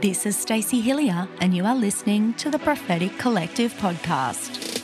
[0.00, 4.80] This is Stacey Hilliar, and you are listening to the Prophetic Collective podcast.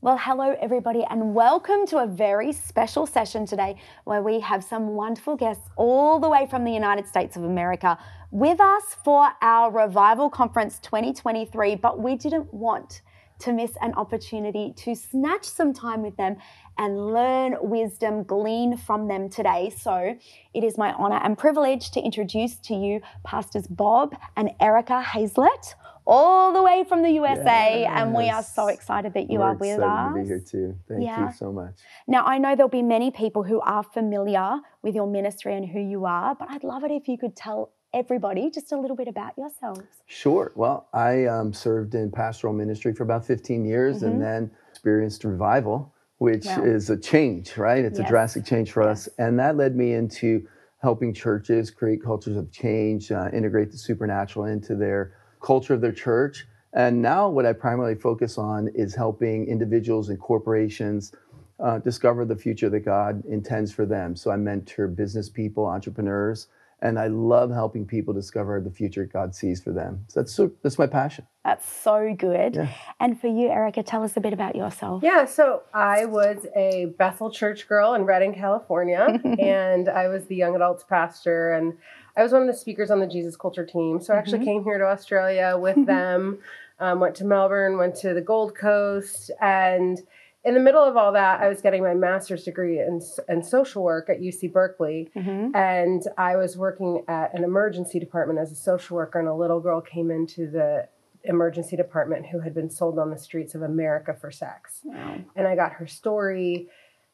[0.00, 4.88] Well, hello, everybody, and welcome to a very special session today where we have some
[4.94, 7.98] wonderful guests all the way from the United States of America
[8.30, 11.74] with us for our Revival Conference 2023.
[11.74, 13.02] But we didn't want
[13.40, 16.36] to miss an opportunity to snatch some time with them
[16.78, 19.72] and learn wisdom, glean from them today.
[19.76, 20.16] So
[20.54, 25.74] it is my honor and privilege to introduce to you Pastors Bob and Erica Hazlett
[26.06, 27.92] all the way from the USA, yes.
[27.94, 30.14] and we are so excited that you We're are with us.
[30.14, 30.76] To be here too.
[30.88, 31.26] Thank yeah.
[31.26, 31.74] you so much.
[32.08, 35.78] Now I know there'll be many people who are familiar with your ministry and who
[35.78, 39.08] you are, but I'd love it if you could tell everybody just a little bit
[39.08, 39.82] about yourselves.
[40.06, 40.52] Sure.
[40.54, 44.06] Well, I um, served in pastoral ministry for about 15 years, mm-hmm.
[44.06, 46.62] and then experienced revival, which wow.
[46.62, 47.84] is a change, right?
[47.84, 48.06] It's yes.
[48.06, 49.08] a drastic change for yes.
[49.08, 50.46] us, and that led me into
[50.82, 55.92] helping churches create cultures of change, uh, integrate the supernatural into their culture of their
[55.92, 56.46] church.
[56.72, 61.12] And now, what I primarily focus on is helping individuals and corporations
[61.58, 64.16] uh, discover the future that God intends for them.
[64.16, 66.46] So I mentor business people, entrepreneurs,
[66.82, 70.04] and I love helping people discover the future God sees for them.
[70.08, 71.26] So that's so, that's my passion.
[71.44, 72.54] That's so good.
[72.56, 72.68] Yeah.
[72.98, 75.02] And for you, Erica, tell us a bit about yourself.
[75.02, 80.36] Yeah, so I was a Bethel church girl in Redding, California, and I was the
[80.36, 81.74] young adults pastor and
[82.16, 84.00] I was one of the speakers on the Jesus Culture team.
[84.00, 84.48] So I actually mm-hmm.
[84.48, 86.38] came here to Australia with them,
[86.78, 90.00] um, went to Melbourne, went to the Gold Coast, and
[90.44, 93.82] in the middle of all that, I was getting my master's degree in, in social
[93.82, 95.10] work at UC Berkeley.
[95.14, 95.54] Mm-hmm.
[95.54, 99.60] And I was working at an emergency department as a social worker, and a little
[99.60, 100.88] girl came into the
[101.24, 104.80] emergency department who had been sold on the streets of America for sex.
[104.84, 105.18] Wow.
[105.36, 106.68] And I got her story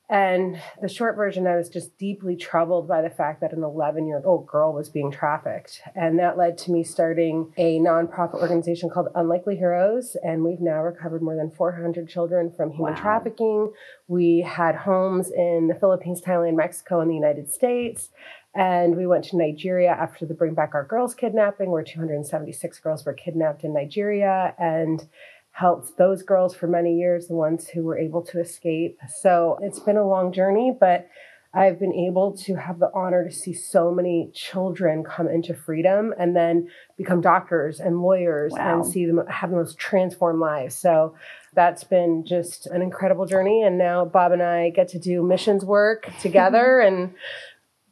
[0.08, 4.06] and the short version, I was just deeply troubled by the fact that an 11
[4.06, 5.80] year old girl was being trafficked.
[5.96, 10.16] And that led to me starting a nonprofit organization called Unlikely Heroes.
[10.22, 13.00] And we've now recovered more than 400 children from human wow.
[13.00, 13.72] trafficking.
[14.06, 18.10] We had homes in the Philippines, Thailand, Mexico, and the United States.
[18.54, 23.04] And we went to Nigeria after the Bring Back Our Girls kidnapping, where 276 girls
[23.04, 24.54] were kidnapped in Nigeria.
[24.56, 25.06] And
[25.56, 28.98] helped those girls for many years, the ones who were able to escape.
[29.08, 31.08] So it's been a long journey, but
[31.54, 36.12] I've been able to have the honor to see so many children come into freedom
[36.18, 36.68] and then
[36.98, 38.74] become doctors and lawyers wow.
[38.74, 40.74] and see them have the most transformed lives.
[40.74, 41.14] So
[41.54, 43.62] that's been just an incredible journey.
[43.62, 47.14] And now Bob and I get to do missions work together and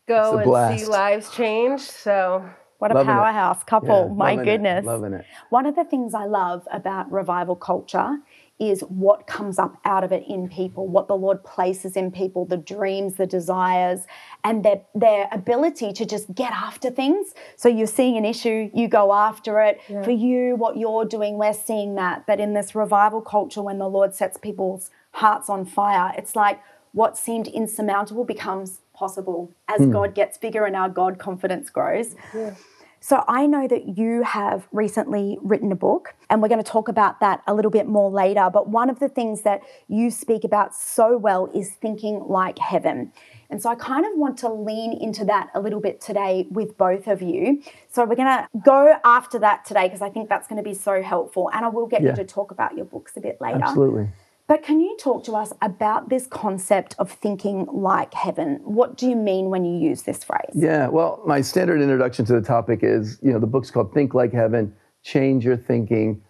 [0.07, 1.81] go and see lives change.
[1.81, 2.47] So
[2.85, 3.67] what a loving powerhouse it.
[3.67, 4.09] couple.
[4.09, 4.85] Yeah, My goodness.
[4.85, 5.25] It, loving it.
[5.49, 8.19] One of the things I love about revival culture
[8.59, 12.45] is what comes up out of it in people, what the Lord places in people,
[12.45, 14.01] the dreams, the desires,
[14.45, 17.33] and their, their ability to just get after things.
[17.57, 19.81] So you're seeing an issue, you go after it.
[19.89, 20.03] Yeah.
[20.03, 22.27] For you, what you're doing, we're seeing that.
[22.27, 26.61] But in this revival culture, when the Lord sets people's hearts on fire, it's like
[26.93, 29.93] what seemed insurmountable becomes possible as mm.
[29.93, 32.15] God gets bigger and our God confidence grows.
[32.35, 32.55] Yeah.
[33.05, 36.89] So I know that you have recently written a book, and we're going to talk
[36.89, 38.49] about that a little bit more later.
[38.51, 43.13] But one of the things that you speak about so well is thinking like heaven.
[43.51, 46.79] And so I kind of want to lean into that a little bit today with
[46.79, 47.63] both of you.
[47.93, 50.73] So we're going to go after that today because I think that's going to be
[50.73, 51.51] so helpful.
[51.53, 52.09] And I will get yeah.
[52.09, 53.61] you to talk about your books a bit later.
[53.65, 54.09] Absolutely.
[54.47, 58.61] But can you talk to us about this concept of thinking like heaven?
[58.63, 60.51] What do you mean when you use this phrase?
[60.55, 64.13] Yeah, well, my standard introduction to the topic is you know, the book's called Think
[64.13, 66.23] Like Heaven Change Your Thinking,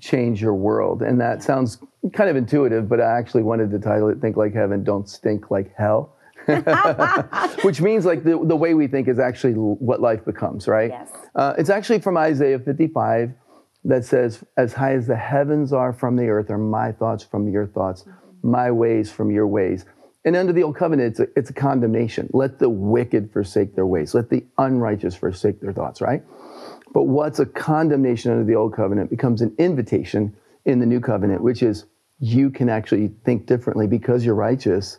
[0.00, 1.02] Change Your World.
[1.02, 1.78] And that sounds
[2.12, 5.50] kind of intuitive, but I actually wanted to title it Think Like Heaven, Don't Stink
[5.50, 6.16] Like Hell.
[7.62, 10.90] Which means like the, the way we think is actually what life becomes, right?
[10.90, 11.10] Yes.
[11.36, 13.32] Uh, it's actually from Isaiah 55
[13.84, 17.48] that says, As high as the heavens are from the earth, are my thoughts from
[17.48, 18.50] your thoughts, mm-hmm.
[18.50, 19.84] my ways from your ways.
[20.24, 22.28] And under the old covenant, it's a, it's a condemnation.
[22.32, 26.22] Let the wicked forsake their ways, let the unrighteous forsake their thoughts, right?
[26.92, 31.42] But what's a condemnation under the old covenant becomes an invitation in the new covenant,
[31.42, 31.86] which is
[32.18, 34.98] you can actually think differently because you're righteous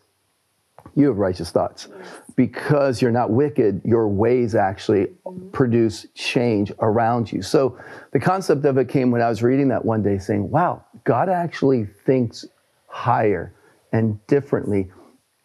[0.95, 1.87] you have righteous thoughts.
[2.35, 5.07] Because you're not wicked, your ways actually
[5.51, 7.41] produce change around you.
[7.41, 7.77] So
[8.13, 11.29] the concept of it came when I was reading that one day saying, wow, God
[11.29, 12.45] actually thinks
[12.87, 13.53] higher
[13.91, 14.91] and differently.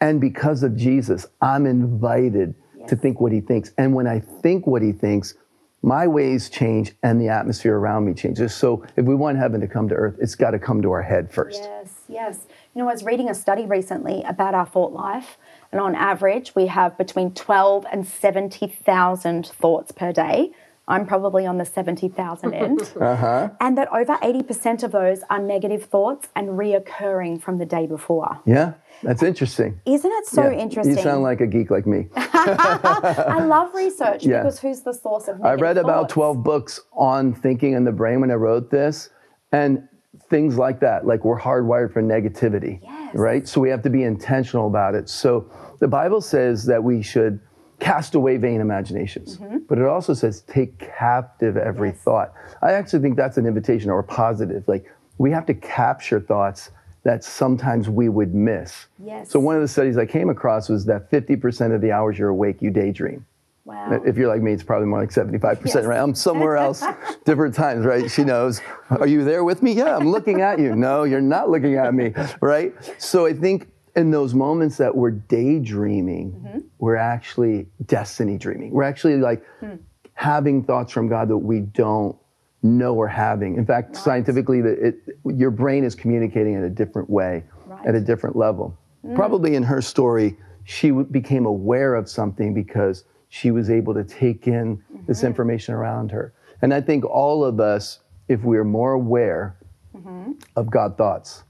[0.00, 2.90] And because of Jesus, I'm invited yes.
[2.90, 3.72] to think what he thinks.
[3.78, 5.34] And when I think what he thinks,
[5.82, 8.54] my ways change and the atmosphere around me changes.
[8.54, 11.02] So if we want heaven to come to earth, it's got to come to our
[11.02, 11.62] head first.
[11.62, 12.46] Yes, yes.
[12.76, 15.38] You know, I was reading a study recently about our thought life,
[15.72, 20.50] and on average, we have between 12 and 70,000 thoughts per day.
[20.86, 22.92] I'm probably on the 70,000 end.
[23.00, 23.48] Uh-huh.
[23.62, 28.40] And that over 80% of those are negative thoughts and reoccurring from the day before.
[28.44, 29.80] Yeah, that's interesting.
[29.86, 30.58] Isn't it so Yeah.
[30.58, 30.98] interesting?
[30.98, 32.08] You sound like a geek like me.
[32.14, 34.42] I love research Yeah.
[34.42, 37.92] because who's the source of I negative read about 12 books on thinking in the
[37.92, 39.08] brain when I wrote this,
[39.50, 39.88] and
[40.28, 41.06] things like that.
[41.06, 43.14] Like we're hardwired for negativity, Yes.
[43.14, 43.46] right?
[43.48, 45.08] So we have to be intentional about it.
[45.08, 47.40] So the Bible says that we should
[47.78, 49.58] cast away vain imaginations, Mm-hmm.
[49.68, 52.32] but it also says take captive every thought.
[52.62, 54.64] I actually think that's an invitation or a positive.
[54.66, 56.70] Like we have to capture thoughts
[57.04, 58.86] that sometimes we would miss.
[58.98, 59.30] Yes.
[59.30, 62.30] So one of the studies I came across was that 50% of the hours you're
[62.30, 63.24] awake, you daydream.
[63.66, 64.00] Wow.
[64.06, 65.84] If you're like me, it's probably more like 75%, Yes.
[65.84, 65.98] right?
[66.00, 66.84] I'm somewhere else,
[67.24, 68.08] different times, right?
[68.08, 68.60] She knows.
[68.90, 69.72] Are you there with me?
[69.72, 70.76] Yeah, I'm looking at you.
[70.76, 72.72] No, you're not looking at me, right?
[72.98, 76.58] So I think in those moments that we're daydreaming, Mm-hmm.
[76.78, 78.70] we're actually destiny dreaming.
[78.70, 79.76] We're actually like Hmm.
[80.14, 82.14] having thoughts from God that we don't
[82.62, 83.56] know we're having.
[83.56, 87.42] In fact, scientifically, that it, your brain is communicating in a different way,
[87.84, 88.76] at a different level.
[89.14, 94.04] Probably in her story, she w- became aware of something because she was able to
[94.04, 95.26] take in this mm-hmm.
[95.28, 96.32] information around her.
[96.62, 99.56] And I think all of us, if we are more aware
[99.94, 100.32] mm-hmm.
[100.56, 101.44] of God thoughts,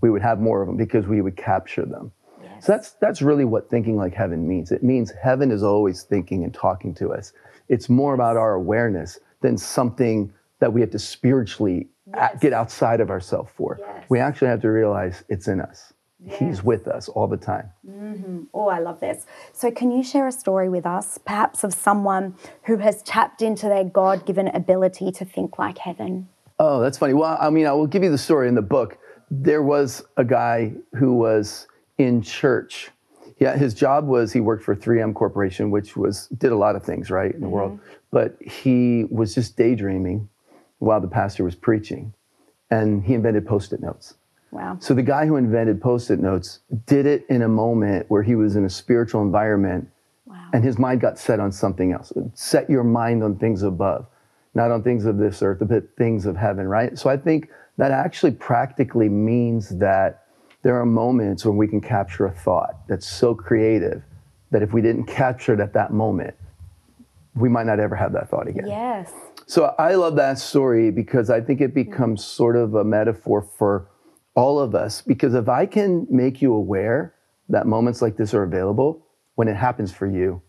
[0.00, 2.12] we would have more of them because we would capture them.
[2.60, 4.72] So that's that's really what thinking like heaven means.
[4.72, 7.32] It means heaven is always thinking and talking to us.
[7.68, 13.00] It's more about our awareness than something that we have to spiritually a- get outside
[13.00, 13.78] of ourselves for.
[13.80, 14.04] Yes.
[14.08, 15.92] We actually have to realize it's in us.
[16.26, 17.70] He's with us all the time.
[17.88, 17.97] Mm-hmm.
[18.18, 18.44] Mm-hmm.
[18.52, 19.26] Oh, I love this.
[19.52, 22.34] So, can you share a story with us, perhaps of someone
[22.64, 26.28] who has tapped into their God given ability to think like heaven?
[26.58, 27.14] Oh, that's funny.
[27.14, 28.98] Well, I mean, I will give you the story in the book.
[29.30, 31.68] There was a guy who was
[31.98, 32.90] in church.
[33.38, 36.82] Yeah, his job was he worked for 3M Corporation, which was did a lot of
[36.82, 37.74] things right in the world.
[37.74, 37.92] Mm-hmm.
[38.10, 40.28] But he was just daydreaming
[40.78, 42.14] while the pastor was preaching,
[42.70, 44.14] and he invented post-it notes.
[44.50, 44.78] Wow.
[44.80, 48.56] So the guy who invented post-it notes did it in a moment where he was
[48.56, 49.88] in a spiritual environment
[50.26, 50.50] Wow.
[50.52, 52.12] and his mind got set on something else.
[52.34, 54.06] Set your mind on things above,
[54.54, 56.98] not on things of this earth, but things of heaven, right?
[56.98, 57.48] So I think
[57.78, 60.24] that actually practically means that
[60.62, 64.02] there are moments when we can capture a thought that's so creative
[64.50, 66.34] that if we didn't capture it at that moment,
[67.34, 68.66] we might not ever have that thought again.
[68.66, 69.12] Yes.
[69.46, 71.90] So I love that story because I think it mm-hmm.
[71.90, 73.88] becomes sort of a metaphor for
[74.38, 75.02] all of us.
[75.02, 77.14] Because if I can make you aware
[77.48, 79.04] that moments like this are available,
[79.34, 80.40] when it happens for you,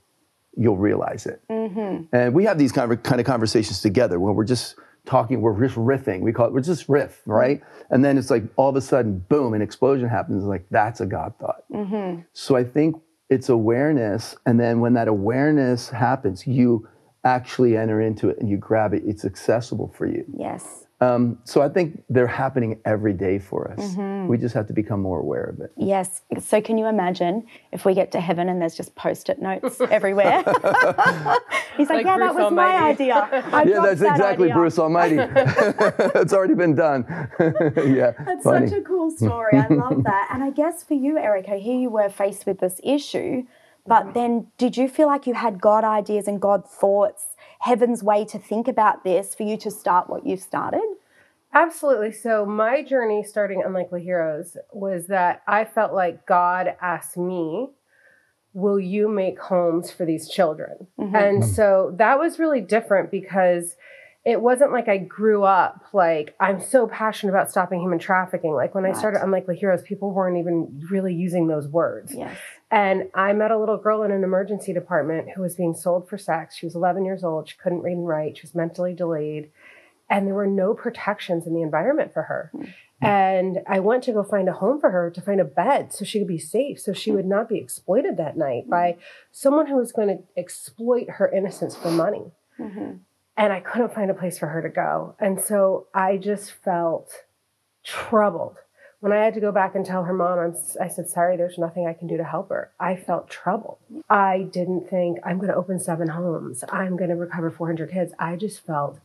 [0.56, 1.42] you'll realize it.
[1.50, 2.16] Mm-hmm.
[2.16, 4.76] And we have these kind of, kind of conversations together where we're just
[5.06, 6.22] talking, we're just riffing.
[6.22, 7.62] We call it, we're just riff, right?
[7.62, 7.94] Mm-hmm.
[7.94, 10.44] And then it's like all of a sudden, boom, an explosion happens.
[10.44, 11.64] Like that's a God thought.
[11.74, 12.22] Mm-hmm.
[12.34, 12.96] So I think
[13.30, 14.36] it's awareness.
[14.46, 16.88] And then when that awareness happens, you
[17.24, 19.04] actually enter into it and you grab it.
[19.06, 20.26] It's accessible for you.
[20.38, 20.86] Yes.
[21.02, 23.96] Um, so I think they're happening every day for us.
[24.28, 25.72] We just have to become more aware of it.
[25.78, 26.22] Yes.
[26.42, 29.80] So, can you imagine if we get to heaven and there's just post it notes
[29.90, 30.44] everywhere?
[31.78, 33.16] He's like, Like yeah, that Bruce was my idea.
[33.32, 35.18] I Yeah, that's that exactly idea." Bruce Almighty.
[35.20, 37.06] it's already been done.
[37.40, 38.68] yeah, That's funny.
[38.68, 39.58] such a cool story.
[39.58, 40.30] I love that.
[40.34, 43.44] And I guess for you, Erica, here you were faced with this issue,
[43.88, 48.26] but then did you feel like you had God ideas and God thoughts, heaven's way
[48.26, 50.82] to think about this for you to start what you've started?
[51.54, 52.12] Absolutely.
[52.12, 57.70] So my journey starting Unlikely Heroes was that I felt like God asked me,
[58.54, 60.88] Will you make homes for these children?
[61.00, 61.16] Mm-hmm.
[61.16, 61.50] And hmm.
[61.50, 63.76] so that was really different because
[64.26, 68.54] it wasn't like I grew up like I'm so passionate about stopping human trafficking.
[68.54, 72.14] Like when I started Unlikely Heroes, people weren't even really using those words.
[72.14, 72.38] Yes.
[72.70, 76.18] And I met a little girl in an emergency department who was being sold for
[76.18, 76.56] sex.
[76.56, 77.48] She was 11 years old.
[77.48, 78.38] She couldn't read and write.
[78.38, 79.52] She was mentally delayed.
[80.10, 82.52] And there were no protections in the environment for her.
[82.54, 82.64] Hmm.
[83.02, 86.04] And I went to go find a home for her to find a bed so
[86.04, 87.18] she could be safe, so she hmm.
[87.18, 89.00] would not be exploited that night by hmm.
[89.32, 92.32] someone who was going to exploit her innocence for money.
[92.60, 92.98] Mm-hmm.
[93.38, 95.16] And I couldn't find a place for her to go.
[95.20, 97.24] And so I just felt
[97.86, 98.58] troubled.
[99.00, 101.58] When I had to go back and tell her mom, I'm, I said, sorry, there's
[101.58, 102.72] nothing I can do to help her.
[102.82, 103.78] I felt troubled.
[104.10, 106.66] I didn't think I'm going to open seven homes.
[106.68, 108.14] I'm going to recover 400 kids.
[108.20, 109.00] I just felt,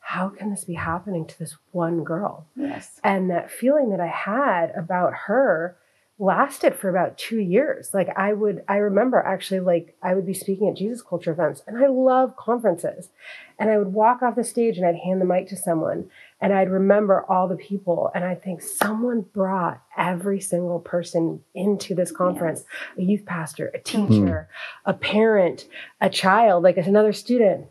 [0.00, 2.46] how can this be happening to this one girl?
[2.56, 3.00] Yes.
[3.02, 5.76] And that feeling that I had about her
[6.18, 7.92] lasted for about two years.
[7.92, 11.62] Like I would, I remember actually, like I would be speaking at Jesus Culture events,
[11.66, 13.10] and I love conferences.
[13.58, 16.52] And I would walk off the stage and I'd hand the mic to someone, and
[16.52, 18.10] I'd remember all the people.
[18.14, 22.98] And I think someone brought every single person into this conference yes.
[22.98, 24.90] a youth pastor, a teacher, mm-hmm.
[24.90, 25.66] a parent,
[26.00, 27.66] a child, like another student.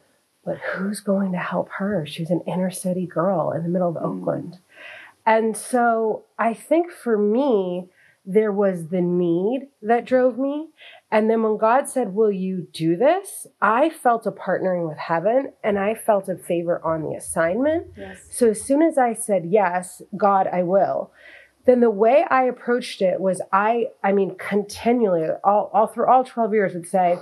[0.45, 2.05] But who's going to help her?
[2.05, 4.19] She's an inner city girl in the middle of mm-hmm.
[4.19, 4.59] Oakland.
[5.25, 7.89] And so I think for me,
[8.25, 10.69] there was the need that drove me.
[11.11, 13.47] And then when God said, Will you do this?
[13.61, 17.87] I felt a partnering with heaven and I felt a favor on the assignment.
[17.95, 18.19] Yes.
[18.31, 21.11] So as soon as I said, Yes, God, I will,
[21.65, 26.23] then the way I approached it was I, I mean, continually, all, all through all
[26.23, 27.17] 12 years would say,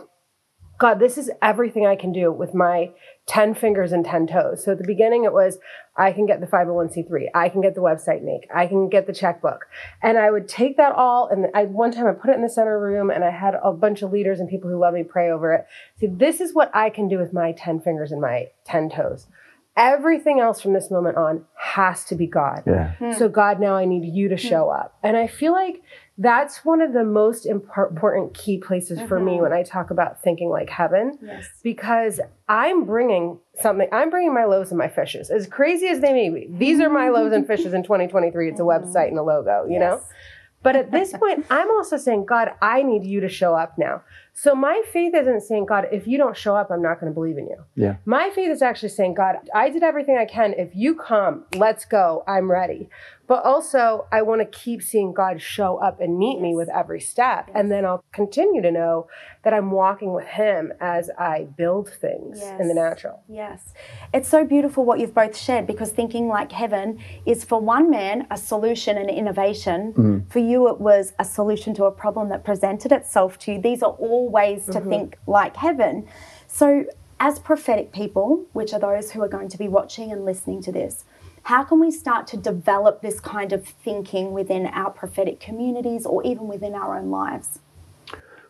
[0.78, 2.92] God, this is everything I can do with my
[3.28, 4.64] 10 fingers and 10 toes.
[4.64, 5.60] So at the beginning, it was
[5.96, 9.14] I can get the 501c3, I can get the website make, I can get the
[9.14, 9.66] checkbook.
[10.02, 12.50] And I would take that all, and I one time I put it in the
[12.50, 15.30] center room, and I had a bunch of leaders and people who love me pray
[15.30, 15.68] over it.
[16.00, 19.28] See, this is what I can do with my 10 fingers and my 10 toes.
[19.76, 22.64] Everything else from this moment on has to be God.
[22.68, 22.92] Yeah.
[22.96, 23.14] Hmm.
[23.14, 24.98] So, God, now I need you to show up.
[25.02, 25.82] And I feel like
[26.18, 29.08] that's one of the most important key places mm-hmm.
[29.08, 29.44] for me mm-hmm.
[29.44, 31.18] when I talk about thinking like heaven.
[31.22, 31.48] Yes.
[31.64, 35.32] Because I'm bringing something, I'm bringing my loaves and my fishes.
[35.32, 38.50] As crazy as they may be, these are my loaves and fishes in 2023.
[38.50, 39.80] It's a website and a logo, you yes.
[39.80, 40.02] know?
[40.62, 44.02] But at this point, I'm also saying, God, I need you to show up now.
[44.36, 47.14] So my faith isn't saying, God, if you don't show up, I'm not going to
[47.14, 47.64] believe in you.
[47.76, 47.98] Yeah.
[48.06, 50.54] My faith is actually saying, God, I did everything I can.
[50.54, 52.24] If you come, let's go.
[52.28, 52.90] I'm ready.
[53.26, 56.42] But also, I want to keep seeing God show up and meet yes.
[56.42, 57.46] me with every step.
[57.48, 57.56] Yes.
[57.58, 59.08] And then I'll continue to know
[59.44, 62.60] that I'm walking with Him as I build things yes.
[62.60, 63.24] in the natural.
[63.30, 63.74] Yes.
[64.14, 68.28] It's so beautiful what you've both shared because thinking like heaven is for one man
[68.30, 69.94] a solution and innovation.
[69.94, 70.32] Mm.
[70.32, 73.62] For you, it was a solution to a problem that presented itself to you.
[73.62, 74.90] These are all ways to mm-hmm.
[74.90, 76.08] think like heaven.
[76.48, 76.86] So,
[77.20, 80.72] as prophetic people, which are those who are going to be watching and listening to
[80.72, 81.06] this,
[81.44, 86.24] how can we start to develop this kind of thinking within our prophetic communities or
[86.24, 87.60] even within our own lives?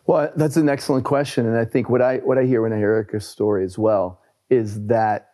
[0.06, 2.76] Well, that's an excellent question, and I think what I what I hear when I
[2.76, 5.30] hear Erica's story as well is that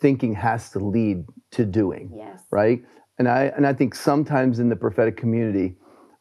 [0.00, 2.12] thinking has to lead to doing.
[2.14, 2.40] Yes.
[2.50, 2.84] Right.
[3.18, 5.76] And I and I think sometimes in the prophetic community,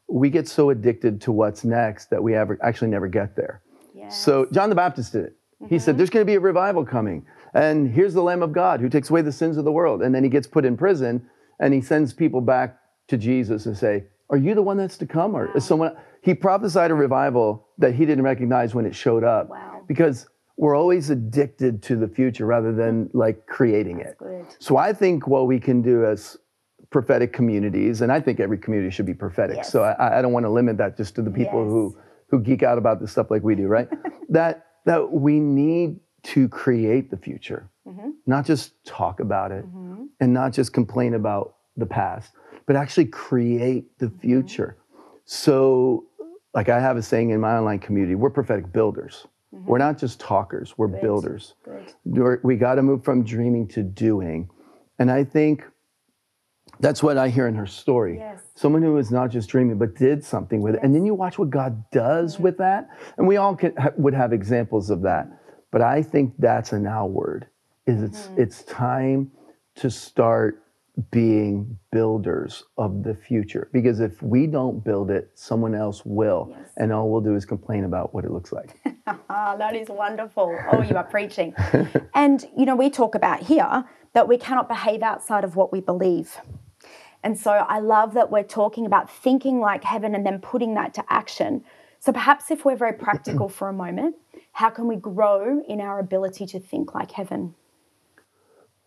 [0.07, 3.61] we get so addicted to what's next that we ever actually never get there.
[3.95, 4.19] Yes.
[4.23, 5.35] So John the Baptist did it.
[5.61, 5.73] Mm-hmm.
[5.73, 5.97] He said, mm-hmm.
[5.97, 9.09] "There's going to be a revival coming." And here's the Lamb of God who takes
[9.09, 10.01] away the sins of the world.
[10.01, 11.27] And then he gets put in prison
[11.59, 15.05] and he sends people back to Jesus and say, Are you the one that's to
[15.05, 15.35] come?
[15.35, 15.53] Or wow.
[15.55, 19.49] is someone he prophesied a revival that he didn't recognize when it showed up.
[19.49, 19.83] Wow.
[19.87, 24.17] Because we're always addicted to the future rather than like creating it.
[24.59, 26.37] So I think what we can do as
[26.95, 29.57] prophetic communities, and I think every community should be prophetic.
[29.57, 29.69] Yes.
[29.69, 31.69] So I, I, don't want to limit that just to the people yes.
[31.69, 31.97] who
[32.29, 33.89] who geek out about this stuff like we do, right?
[34.29, 38.11] that that we need to create the future, mm-hmm.
[38.25, 40.05] not just talk about it mm-hmm.
[40.21, 42.31] and not just complain about the past,
[42.65, 44.19] but actually create the mm-hmm.
[44.19, 44.77] future.
[44.77, 45.09] Mm-hmm.
[45.25, 46.05] So,
[46.53, 49.27] like I have a saying in my online community, we're prophetic builders.
[49.53, 49.65] Mm-hmm.
[49.69, 51.01] We're not just talkers, we're Good.
[51.01, 51.55] builders.
[51.65, 52.39] Good.
[52.41, 54.49] We got to move from dreaming to doing.
[54.97, 55.65] And I think
[56.79, 58.17] that's what I hear in her story.
[58.17, 58.41] Yes.
[58.55, 60.83] Someone who is not just dreaming, but did something with yes.
[60.83, 60.85] it.
[60.85, 62.89] And then you watch what God does with that.
[63.17, 65.27] And we all can, would have examples of that.
[65.71, 67.47] But I think that's a now word.
[67.85, 68.41] Is it's mm-hmm.
[68.41, 69.31] it's time
[69.75, 70.63] to start
[71.11, 73.69] being builders of the future.
[73.73, 76.47] Because if we don't build it, someone else will.
[76.51, 76.69] Yes.
[76.77, 78.79] And all we'll do is complain about what it looks like.
[79.29, 80.57] that is wonderful.
[80.71, 81.53] Oh, you are preaching.
[82.13, 85.81] and, you know, we talk about here that we cannot behave outside of what we
[85.81, 86.37] believe.
[87.25, 90.93] And so I love that we're talking about thinking like heaven and then putting that
[90.93, 91.63] to action.
[91.99, 94.15] So perhaps if we're very practical for a moment,
[94.51, 97.55] how can we grow in our ability to think like heaven?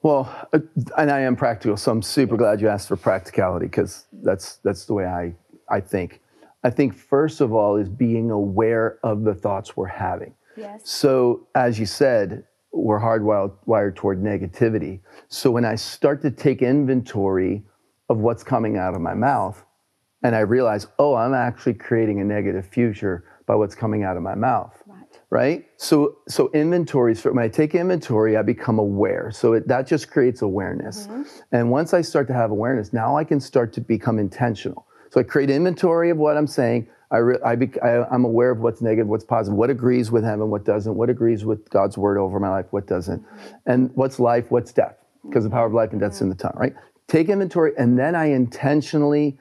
[0.03, 0.61] Well, uh,
[0.97, 4.85] and I am practical, so I'm super glad you asked for practicality because that's that's
[4.85, 5.35] the way I
[5.69, 6.21] I think.
[6.63, 10.33] I think first of all is being aware of the thoughts we're having.
[10.57, 10.89] Yes.
[10.89, 15.01] So as you said, we're hardwired wired toward negativity.
[15.27, 17.65] So when I start to take inventory
[18.09, 19.65] of what's coming out of my mouth,
[20.23, 24.23] and I realize, oh, I'm actually creating a negative future by what's coming out of
[24.23, 24.83] my mouth
[25.31, 25.59] right?
[25.59, 25.67] right?
[25.77, 29.31] So so inventories for when I take inventory, I become aware.
[29.33, 31.07] So it, that just creates awareness.
[31.07, 31.23] Mm-hmm.
[31.53, 34.87] And once I start to have awareness, now I can start to become intentional.
[35.11, 36.89] So I create inventory of what I'm saying.
[37.11, 40.25] I, re, I, be, I am aware of what's negative, what's positive, what agrees with
[40.25, 43.55] heaven, what doesn't, what agrees with God's word over my life, what doesn't, mm-hmm.
[43.65, 44.97] and what's life, what's death,
[45.27, 46.25] because the power of life and death's mm-hmm.
[46.25, 46.75] in the tongue, right?
[47.09, 49.39] Take inventory, and then I intentionally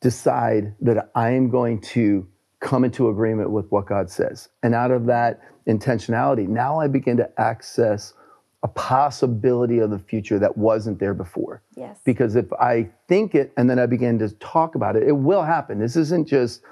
[0.00, 2.26] decide that I am going to
[2.60, 4.48] come into agreement with what God says.
[4.62, 8.14] And out of that intentionality, now I begin to access
[8.62, 11.62] a possibility of the future that wasn't there before.
[11.76, 11.98] Yes.
[12.04, 15.42] Because if I think it and then I begin to talk about it, it will
[15.42, 15.80] happen.
[15.80, 16.62] This isn't just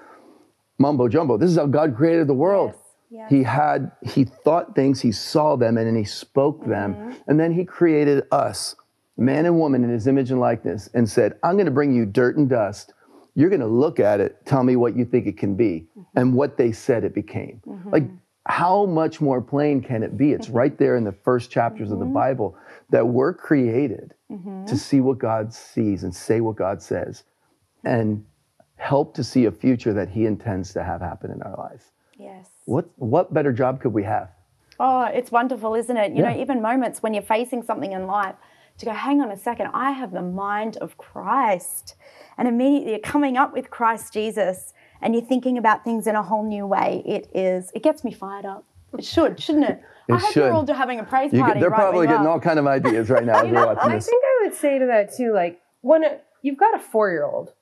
[0.79, 1.37] mumbo jumbo.
[1.37, 2.71] This is how God created the world.
[2.71, 2.79] Yes,
[3.11, 3.31] yes.
[3.31, 6.95] He had, he thought things, he saw them, and then he spoke them.
[6.95, 7.11] Mm-hmm.
[7.27, 8.77] And then he created us,
[9.21, 12.07] man and woman, in his image and likeness, and said, I'm going to bring you
[12.07, 12.93] dirt and dust.
[13.35, 15.87] You're going to look at it, tell me what you think it can be.
[15.97, 16.19] Mm-hmm.
[16.19, 17.63] And what they said it became.
[17.67, 17.91] Mm-hmm.
[17.91, 18.05] Like,
[18.47, 20.33] how much more plain can it be?
[20.33, 20.57] It's mm-hmm.
[20.57, 22.57] right there in the first chapters of the Bible
[22.89, 24.15] that we're created
[24.67, 27.25] to see what God sees and say what God says
[27.85, 28.25] and
[28.77, 31.85] help to see a future that He intends to have happen in our lives.
[32.19, 32.49] Yes.
[32.65, 34.31] What, what better job could we have?
[34.79, 36.13] Oh, it's wonderful, isn't it?
[36.13, 36.33] You Yeah.
[36.33, 38.35] know, even moments when you're facing something in life
[38.81, 41.95] to go, hang on a second, I have the mind of Christ.
[42.37, 44.73] And immediately you're coming up with Christ Jesus
[45.03, 47.03] and you're thinking about things in a whole new way.
[47.07, 48.65] It is, it gets me fired up.
[48.99, 49.81] It should, shouldn't it?
[50.09, 50.41] It I hope should.
[50.45, 51.55] you're all having a praise You party.
[51.55, 52.31] get, they're right probably getting are.
[52.31, 54.07] all kind of ideas right now as You know, I this.
[54.07, 57.25] think I would say to that too, like when it, you've got a four year
[57.25, 57.53] old,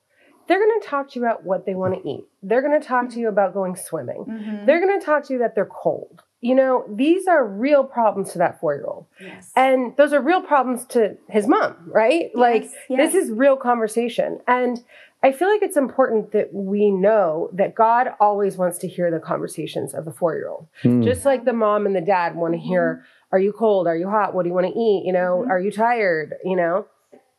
[0.47, 2.23] they're going to talk to you about what they want to eat.
[2.41, 4.25] They're going to talk to you about going swimming.
[4.27, 4.65] Mm-hmm.
[4.65, 6.23] They're going to talk to you that they're cold.
[6.41, 9.07] You know, these are real problems to that four year old.
[9.19, 9.51] Yes.
[9.55, 12.31] And those are real problems to his mom, right?
[12.33, 13.11] like, yes.
[13.11, 14.39] this is real conversation.
[14.47, 14.81] And
[15.21, 19.19] I feel like it's important that we know that God always wants to hear the
[19.19, 20.67] conversations of the four year old.
[20.81, 21.03] Hmm.
[21.03, 23.85] Just like the mom and the dad want to hear, are you cold?
[23.87, 24.33] Are you hot?
[24.33, 25.03] What do you want to eat?
[25.05, 26.35] You know, are you tired?
[26.45, 26.87] You know?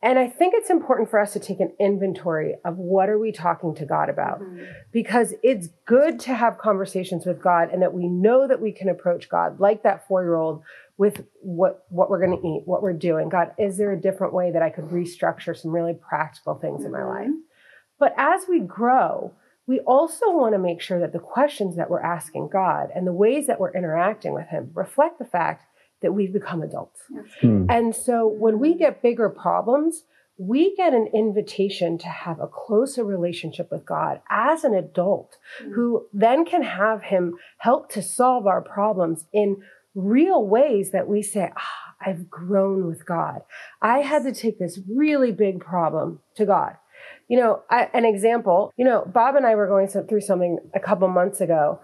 [0.03, 3.31] And I think it's important for us to take an inventory of what are we
[3.31, 4.41] talking to God about?
[4.41, 4.63] Mm-hmm.
[4.91, 8.89] Because it's good to have conversations with God and that we know that we can
[8.89, 10.63] approach God like that 4-year-old
[10.97, 13.29] with what what we're going to eat, what we're doing.
[13.29, 16.91] God, is there a different way that I could restructure some really practical things in
[16.91, 17.31] my mm-hmm.
[17.31, 17.39] life?
[17.99, 19.33] But as we grow,
[19.67, 23.13] we also want to make sure that the questions that we're asking God and the
[23.13, 25.65] ways that we're interacting with Him reflect the fact
[26.01, 27.01] that we've become adults.
[27.41, 27.65] Hmm.
[27.69, 30.03] And so when we get bigger problems,
[30.37, 35.37] we get an invitation to have a closer relationship with God as an adult
[35.75, 39.61] who then can have Him help to solve our problems in
[39.93, 43.41] real ways that we say, ah, I've grown with God.
[43.81, 46.77] I had to take this really big problem to God.
[47.27, 50.79] You know, I, an example, you know, Bob and I were going through something a
[50.79, 51.79] couple months ago.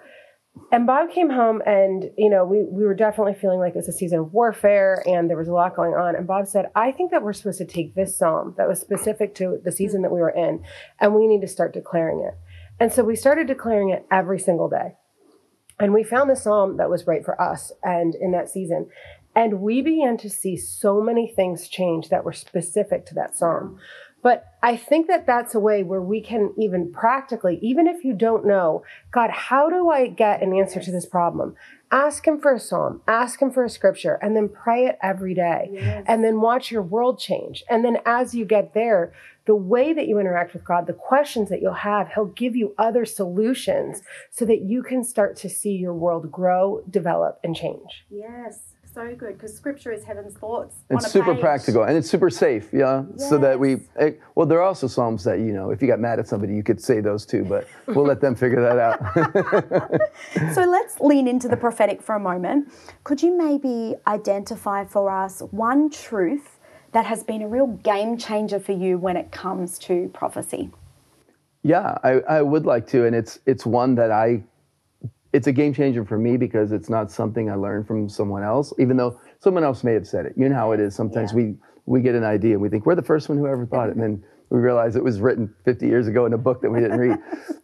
[0.72, 3.88] And Bob came home and, you know, we, we were definitely feeling like it was
[3.88, 6.15] a season of warfare and there was a lot going on.
[6.15, 9.36] And Bob said, I think that we're supposed to take this psalm that was specific
[9.36, 10.63] to the season that we were in
[11.00, 12.38] and we need to start declaring it.
[12.80, 14.96] And so we started declaring it every single day.
[15.80, 18.89] And we found the psalm that was right for us and in that season.
[19.36, 23.78] And we began to see so many things change that were specific to that psalm.
[24.23, 28.13] But I think that that's a way where we can even practically, even if you
[28.13, 31.56] don't know, God, how do I get an answer to this problem?
[31.91, 35.34] Ask Him for a psalm, ask Him for a scripture, and then pray it every
[35.34, 36.03] day.
[36.08, 37.63] And then watch your world change.
[37.69, 39.13] And then as you get there,
[39.45, 42.73] the way that you interact with God, the questions that you'll have, He'll give you
[42.77, 48.03] other solutions so that you can start to see your world grow, develop, and change.
[48.10, 48.60] Yes,
[48.98, 50.76] so good because scripture is heaven's thoughts.
[50.90, 51.42] It's on a super page.
[51.42, 53.04] practical and it's super safe, yeah.
[53.18, 53.82] So that we, Yes.
[53.98, 56.56] eh, well, there are also psalms that you know, if you got mad at somebody,
[56.56, 60.02] you could say those too, but we'll let them figure that out.
[60.54, 62.72] So let's lean into the prophetic for a moment.
[63.04, 66.60] Could you maybe identify for us one truth
[66.92, 70.72] that has been a real game changer for you when it comes to prophecy?
[71.64, 74.44] yeah, I, I would like to, and it's it's one that I,
[75.34, 78.74] it's a game changer for me because it's not something I learned from someone else,
[78.80, 80.34] even though someone else may have said it.
[80.38, 80.96] You know how it is.
[80.96, 81.38] Sometimes Yeah.
[81.38, 83.88] we we get an idea and we think we're the first one who ever thought
[83.90, 86.70] it, and then we realize it was written 50 years ago in a book that
[86.70, 87.18] we didn't read.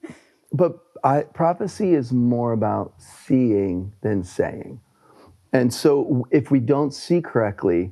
[0.54, 4.80] but I, prophecy is more about seeing than saying.
[5.52, 7.92] And so if we don't see correctly,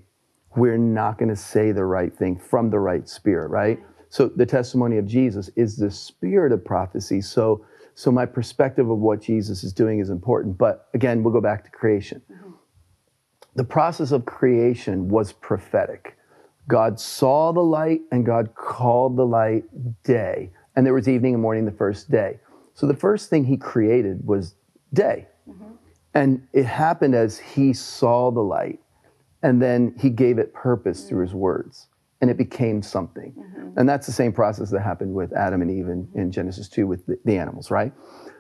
[0.55, 3.79] we're not going to say the right thing from the right spirit, right?
[4.09, 7.21] So the testimony of Jesus is the spirit of prophecy.
[7.21, 10.57] So so my perspective of what Jesus is doing is important.
[10.57, 12.21] But again, we'll go back to creation.
[12.31, 12.51] Mm-hmm.
[13.55, 16.17] The process of creation was prophetic.
[16.67, 19.63] God saw the light and God called the light
[20.03, 20.51] day.
[20.75, 22.39] And there was evening and morning the first day.
[22.73, 24.55] So the first thing he created was
[24.93, 25.27] day.
[25.49, 25.71] Mm-hmm.
[26.13, 28.79] And it happened as he saw the light.
[29.43, 31.87] And then he gave it purpose through his words.
[32.21, 33.33] And it became something.
[33.37, 33.79] Mm-hmm.
[33.79, 36.85] And that's the same process that happened with Adam and Eve in, in Genesis 2
[36.85, 37.91] with the, the animals, right?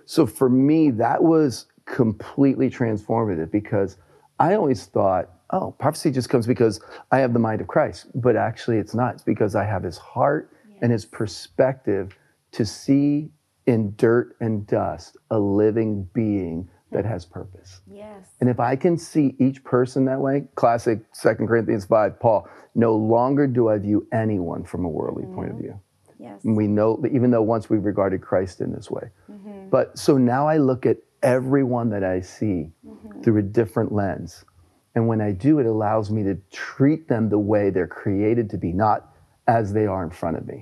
[0.05, 3.97] So for me, that was completely transformative because
[4.39, 8.07] I always thought, oh, prophecy just comes because I have the mind of Christ.
[8.15, 9.15] But actually, it's not.
[9.15, 12.17] It's because I have his heart and his perspective
[12.53, 13.31] to see
[13.67, 17.81] in dirt and dust a living being that has purpose.
[17.89, 18.27] Yes.
[18.41, 22.95] And if I can see each person that way, classic 2 Corinthians 5, Paul, no
[22.95, 25.63] longer do I view anyone from a worldly point of mm-hmm.
[25.63, 25.79] view.
[26.19, 26.43] Yes.
[26.43, 29.09] And we know even though once we regarded Christ in this way.
[29.29, 29.69] Mm-hmm.
[29.69, 33.21] But so now I look at everyone that I see mm-hmm.
[33.21, 34.45] through a different lens.
[34.93, 38.57] And when I do, it allows me to treat them the way they're created to
[38.57, 39.07] be, not
[39.47, 40.59] as they are in front of me.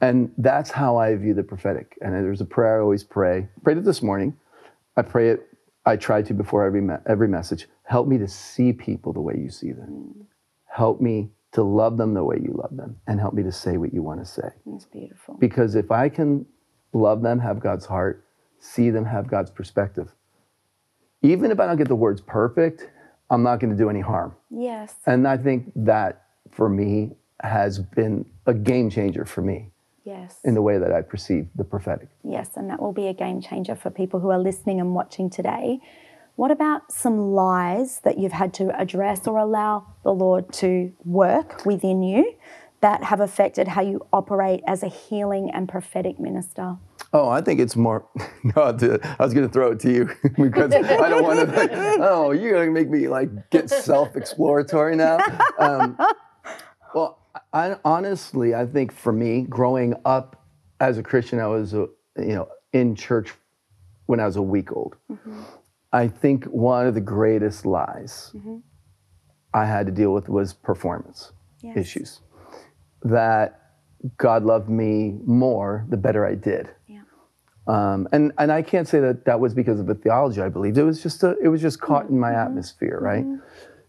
[0.00, 1.96] And that's how I view the prophetic.
[2.00, 3.48] And there's a prayer I always pray.
[3.64, 4.36] Prayed it this morning.
[4.98, 5.46] I pray it.
[5.86, 7.68] I try to before every me- every message.
[7.84, 10.26] Help me to see people the way you see them.
[10.66, 13.78] Help me to love them the way you love them, and help me to say
[13.78, 14.50] what you want to say.
[14.66, 15.36] That's beautiful.
[15.38, 16.44] Because if I can
[16.92, 18.24] love them, have God's heart,
[18.58, 20.12] see them, have God's perspective,
[21.22, 22.90] even if I don't get the words perfect,
[23.30, 24.34] I'm not going to do any harm.
[24.50, 24.94] Yes.
[25.06, 29.70] And I think that for me has been a game changer for me
[30.08, 30.40] Yes.
[30.42, 32.08] in the way that I perceive the prophetic.
[32.24, 35.28] Yes, and that will be a game changer for people who are listening and watching
[35.28, 35.80] today.
[36.36, 41.66] What about some lies that you've had to address or allow the Lord to work
[41.66, 42.34] within you
[42.80, 46.76] that have affected how you operate as a healing and prophetic minister?
[47.12, 48.06] Oh, I think it's more.
[48.44, 50.04] No, I was going to throw it to you
[50.36, 51.54] because I don't want to.
[51.54, 55.18] Like, oh, you're going to make me like get self-exploratory now.
[55.58, 55.98] Um,
[56.94, 57.18] well,
[57.52, 60.44] I, honestly, I think for me, growing up
[60.80, 61.86] as a Christian, I was, uh,
[62.18, 63.32] you know, in church
[64.06, 64.96] when I was a week old.
[65.10, 65.40] Mm-hmm.
[65.92, 68.58] I think one of the greatest lies mm-hmm.
[69.54, 71.32] I had to deal with was performance
[71.62, 71.76] Yes.
[71.76, 72.20] issues.
[73.02, 73.60] That
[74.16, 76.70] God loved me more the better I did.
[76.86, 77.00] Yeah.
[77.66, 80.78] Um, and and I can't say that that was because of a theology I believed.
[80.78, 82.14] It was just a, it was just caught mm-hmm.
[82.14, 83.24] in my atmosphere, right?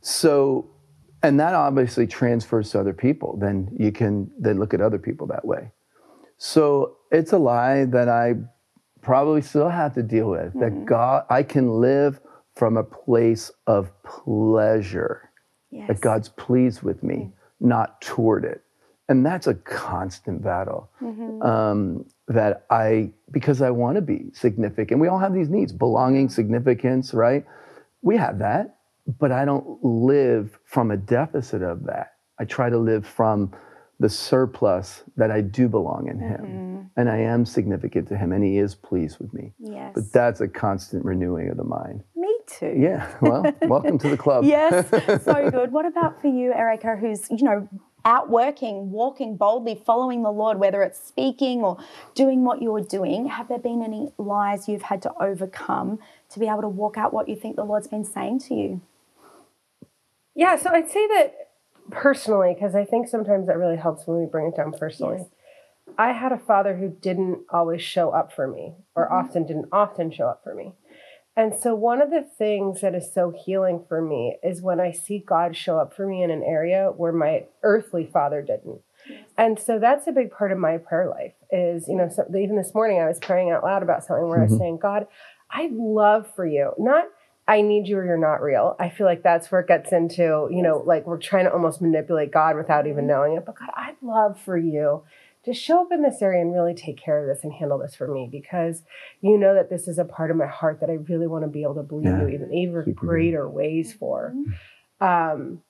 [0.02, 0.69] So,
[1.24, 3.38] and that obviously transfers to other people.
[3.38, 5.72] Then you can then look at other people that way.
[6.38, 8.36] So it's a lie that I
[9.02, 10.54] probably still have to deal with.
[10.54, 10.86] That mm-hmm.
[10.86, 12.22] God, I can live
[12.56, 15.30] from a place of pleasure
[15.72, 15.88] Yes.
[15.88, 17.32] that God's pleased with me, mm.
[17.60, 18.64] not toward it.
[19.08, 20.90] And that's a constant battle.
[21.02, 21.42] Mm-hmm.
[21.42, 25.00] Um, that I, because I want to be significant.
[25.00, 27.44] We all have these needs belonging, significance, right?
[28.02, 28.79] We have that,
[29.17, 32.13] but I don't live from a deficit of that.
[32.39, 33.52] I try to live from
[34.00, 36.41] the surplus that I do belong in Him.
[36.41, 36.80] Mm-hmm.
[36.95, 39.54] And I am significant to Him, and He is pleased with me.
[39.60, 39.91] Yes.
[39.95, 42.04] But that's a constant renewing of the mind.
[42.15, 42.76] Me too.
[42.78, 44.45] Yeah, well, welcome to the club.
[44.45, 44.89] Yes,
[45.24, 45.72] so good.
[45.72, 47.67] What about for you, Erica, who's, you know,
[48.06, 51.78] out working, walking boldly, following the Lord, whether it's speaking or
[52.15, 53.28] doing what you're doing?
[53.28, 57.13] Have there been any lies you've had to overcome to be able to walk out
[57.13, 58.82] what you think the Lord's been saying to you?
[60.39, 61.34] Yeah, so I'd say that
[61.91, 65.17] personally, because I think sometimes that really helps when we bring it down personally.
[65.19, 65.30] Yes.
[65.97, 69.15] I had a father who didn't always show up for me, or mm-hmm.
[69.15, 70.71] often didn't often show up for me.
[71.36, 74.93] And so, one of the things that is so healing for me is when I
[74.93, 78.80] see God show up for me in an area where my earthly father didn't.
[79.38, 82.56] And so that's a big part of my prayer life is, you know, so even
[82.56, 84.62] this morning I was praying out loud about something where I was mm-hmm.
[84.62, 85.08] saying, God,
[85.52, 87.08] I'd love for you, not
[87.50, 88.76] I need you or you're not real.
[88.80, 91.82] I feel like that's where it gets into, you know, like we're trying to almost
[91.82, 93.44] manipulate God without even knowing it.
[93.46, 95.02] But God, I'd love for you
[95.46, 97.96] to show up in this area and really take care of this and handle this
[97.96, 98.84] for me because
[99.22, 101.50] you know that this is a part of my heart that I really want to
[101.50, 102.22] be able to believe Yeah.
[102.22, 102.96] you even even Super good.
[102.96, 104.34] greater ways for.
[105.02, 105.62] Um,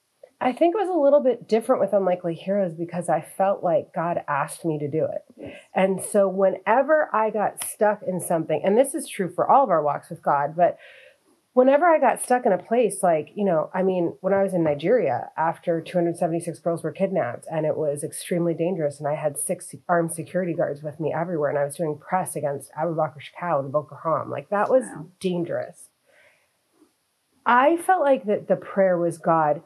[0.42, 3.94] I think it was a little bit different with Unlikely Heroes because I felt like
[3.94, 5.54] God asked me to do it.
[5.76, 9.70] And so whenever I got stuck in something, and this is true for all of
[9.70, 10.78] our walks with God, but
[11.60, 14.54] whenever I got stuck in a place like, you know, I mean, when I was
[14.54, 19.38] in Nigeria after 276 girls were kidnapped and it was extremely dangerous, and I had
[19.38, 23.60] six armed security guards with me everywhere, and I was doing press against Abubakar Shekau
[23.60, 24.86] and Boko Haram, like that was
[25.20, 25.90] dangerous.
[27.46, 29.62] I felt like that the prayer was God,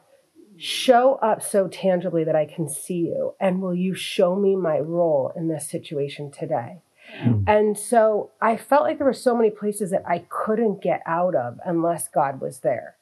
[0.58, 4.80] show up so tangibly that I can see you, and will you show me my
[4.80, 6.82] role in this situation today?
[7.12, 7.44] Hmm.
[7.48, 11.36] And so I felt like there were so many places that I couldn't get out
[11.36, 12.96] of unless God was there.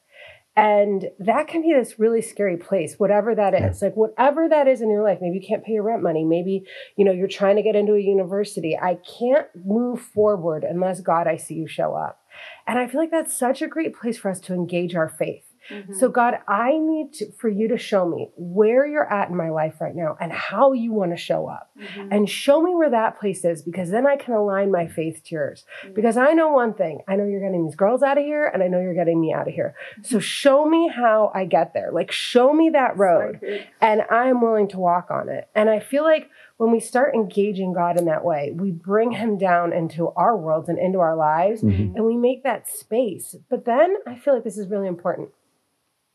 [0.54, 3.80] And that can be this really scary place, whatever that is.
[3.80, 6.64] Like whatever that is in your life, maybe you can't pay your rent money, maybe
[6.96, 8.78] you know you're trying to get into a university.
[8.78, 12.20] I can't move forward unless God I see you show up.
[12.66, 15.44] And I feel like that's such a great place for us to engage our faith
[15.70, 15.94] Mm-hmm.
[15.94, 19.50] So, God, I need to, for you to show me where you're at in my
[19.50, 21.70] life right now and how you want to show up.
[21.78, 22.12] Mm-hmm.
[22.12, 25.34] And show me where that place is because then I can align my faith to
[25.34, 25.64] yours.
[25.84, 25.94] Mm-hmm.
[25.94, 28.62] Because I know one thing I know you're getting these girls out of here and
[28.62, 29.74] I know you're getting me out of here.
[30.02, 30.20] So, mm-hmm.
[30.20, 31.90] show me how I get there.
[31.92, 33.40] Like, show me that road.
[33.80, 35.48] And I'm willing to walk on it.
[35.54, 36.28] And I feel like
[36.62, 40.68] when we start engaging God in that way, we bring him down into our worlds
[40.68, 41.96] and into our lives mm-hmm.
[41.96, 43.34] and we make that space.
[43.50, 45.30] But then I feel like this is really important.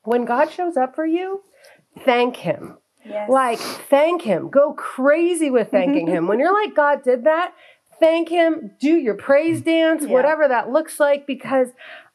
[0.08, 1.41] When God shows up for you,
[2.06, 2.78] thank him.
[3.06, 3.30] Yes.
[3.30, 4.50] Like, thank him.
[4.50, 6.28] Go crazy with thanking him.
[6.30, 7.54] When you're like, God did that,
[8.00, 9.66] thank him, do your praise mm.
[9.66, 10.10] dance, yeah.
[10.10, 11.70] whatever that looks like, because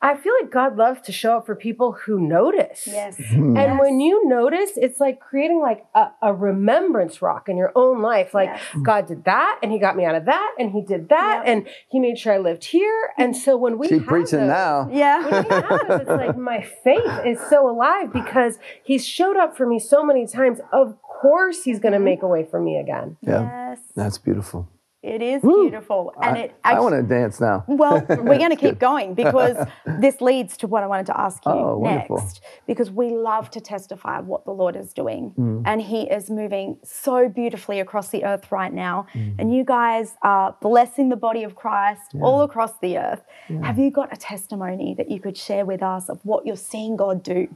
[0.04, 2.86] I feel like God loves to show up for people who notice.
[2.86, 3.20] Yes.
[3.32, 3.56] Hmm.
[3.56, 3.80] And yes.
[3.80, 8.34] when you notice, it's like creating like a, a remembrance rock in your own life.
[8.34, 8.60] Like yes.
[8.72, 8.82] Mm.
[8.84, 11.46] God did that and he got me out of that and he did that yep.
[11.46, 13.12] and he made sure I lived here.
[13.16, 14.88] And so when we keep preaching those, now.
[14.92, 15.22] Yeah.
[15.22, 19.56] When we have those, it's like my faith is so alive because he's showed up
[19.56, 20.58] for me so many times.
[20.72, 22.04] Of course he's gonna mm-hmm.
[22.04, 23.16] make a way for me again.
[23.22, 23.68] Yeah.
[23.70, 23.78] Yes.
[23.94, 24.68] That's beautiful.
[25.02, 25.62] It is Woo!
[25.62, 26.54] beautiful, and I, it.
[26.62, 27.64] Actually, I want to dance now.
[27.68, 29.56] well, we're going to keep going because
[29.98, 32.08] this leads to what I wanted to ask you oh, next.
[32.08, 32.40] Wonderful.
[32.68, 35.62] Because we love to testify of what the Lord is doing, mm.
[35.66, 39.06] and He is moving so beautifully across the earth right now.
[39.14, 39.34] Mm.
[39.40, 42.22] And you guys are blessing the body of Christ yeah.
[42.22, 43.22] all across the earth.
[43.48, 43.66] Yeah.
[43.66, 46.96] Have you got a testimony that you could share with us of what you're seeing
[46.96, 47.48] God do?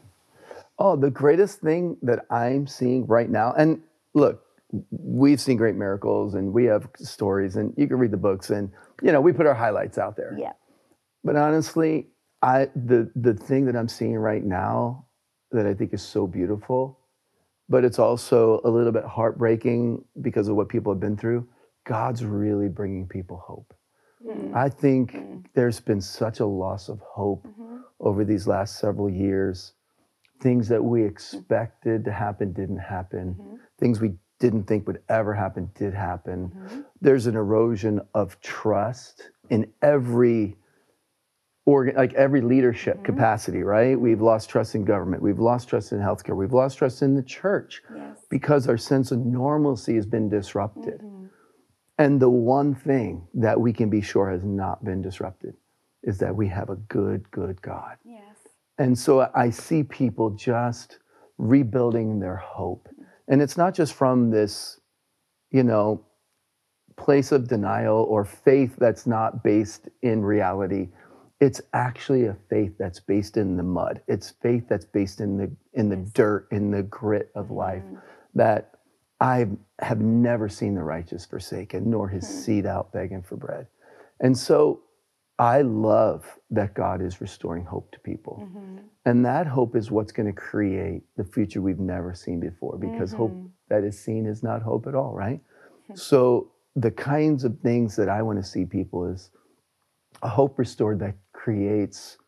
[0.81, 3.83] Oh, the greatest thing that I'm seeing right now, and
[4.15, 4.46] look,
[4.91, 8.71] we've seen great miracles and we have stories and you can read the books and
[9.03, 10.53] you know we put our highlights out there yeah
[11.25, 12.07] but honestly
[12.43, 15.05] i the the thing that i'm seeing right now
[15.51, 16.99] that i think is so beautiful
[17.69, 21.47] but it's also a little bit heartbreaking because of what people have been through
[21.87, 23.75] god's really bringing people hope
[24.27, 24.57] mm-hmm.
[24.57, 25.39] i think mm-hmm.
[25.55, 27.79] there's been such a loss of hope mm-hmm.
[28.01, 29.73] over these last several years
[30.41, 33.57] things that we expected to happen didn't happen mm-hmm.
[33.79, 36.51] things we didn't think would ever happen did happen.
[36.55, 36.81] Mm-hmm.
[37.01, 40.57] There's an erosion of trust in every
[41.64, 43.07] organ, like every leadership mm-hmm.
[43.07, 43.99] capacity, right?
[43.99, 45.22] We've lost trust in government.
[45.22, 46.37] We've lost trust in healthcare.
[46.37, 48.18] We've lost trust in the church yes.
[48.31, 51.01] because our sense of normalcy has been disrupted.
[51.01, 51.27] Mm-hmm.
[51.99, 55.55] And the one thing that we can be sure has not been disrupted
[56.03, 57.96] is that we have a good, good God.
[58.05, 58.37] Yes.
[58.79, 60.99] And so I see people just
[61.38, 62.88] rebuilding their hope
[63.29, 64.81] and it's not just from this,
[65.51, 66.05] you know,
[66.97, 70.89] place of denial or faith that's not based in reality.
[71.41, 74.01] It's actually a faith that's based in the mud.
[74.09, 77.83] It's faith that's based in the in the dirt, in the grit of life.
[77.83, 78.01] Mm.
[78.35, 78.71] That
[79.21, 79.47] I
[79.81, 82.29] have never seen the righteous forsaken, nor his mm.
[82.29, 83.67] seed out begging for bread.
[84.21, 84.81] And so
[85.38, 88.42] I love that God is restoring hope to people.
[88.42, 88.79] Mm-hmm.
[89.05, 93.11] And that hope is what's going to create the future we've never seen before because
[93.11, 93.18] mm-hmm.
[93.18, 95.40] hope that is seen is not hope at all, right?
[95.94, 99.31] so, the kinds of things that I want to see people is
[100.22, 102.18] a hope restored that creates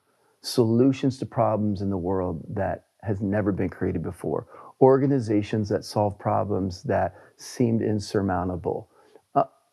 [0.41, 4.47] solutions to problems in the world that has never been created before,
[4.81, 8.89] organizations that solve problems that seemed insurmountable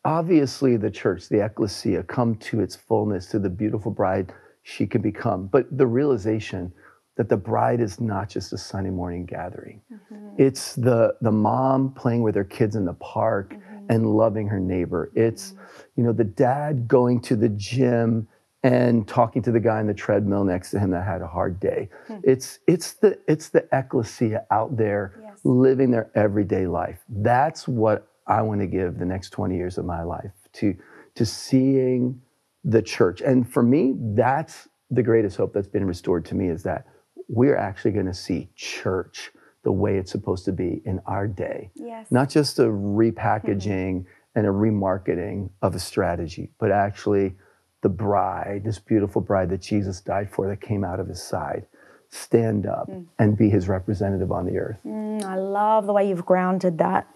[0.06, 5.02] obviously the church, the ecclesia, come to its fullness, to the beautiful bride she can
[5.02, 5.46] become.
[5.46, 6.72] But the realization
[7.16, 9.80] that the bride is not just a Sunday morning gathering.
[9.92, 10.34] Mm-hmm.
[10.38, 13.86] It's the the mom playing with her kids in the park mm-hmm.
[13.88, 15.10] and loving her neighbor.
[15.14, 15.82] It's mm-hmm.
[15.96, 18.28] you know the dad going to the gym
[18.62, 21.60] and talking to the guy on the treadmill next to him that had a hard
[21.60, 21.88] day.
[22.06, 22.18] Hmm.
[22.22, 25.38] It's it's the it's the ecclesia out there yes.
[25.44, 26.98] living their everyday life.
[27.08, 30.76] That's what I want to give the next 20 years of my life to,
[31.14, 32.20] to seeing
[32.64, 33.20] the church.
[33.20, 36.86] And for me, that's the greatest hope that's been restored to me is that
[37.28, 41.70] we're actually going to see church the way it's supposed to be in our day.
[41.74, 42.06] Yes.
[42.10, 44.04] Not just a repackaging
[44.36, 47.34] and a remarketing of a strategy, but actually
[47.82, 51.66] the bride, this beautiful bride that Jesus died for that came out of his side,
[52.10, 53.06] stand up mm.
[53.18, 54.78] and be his representative on the earth.
[54.86, 57.08] Mm, I love the way you've grounded that.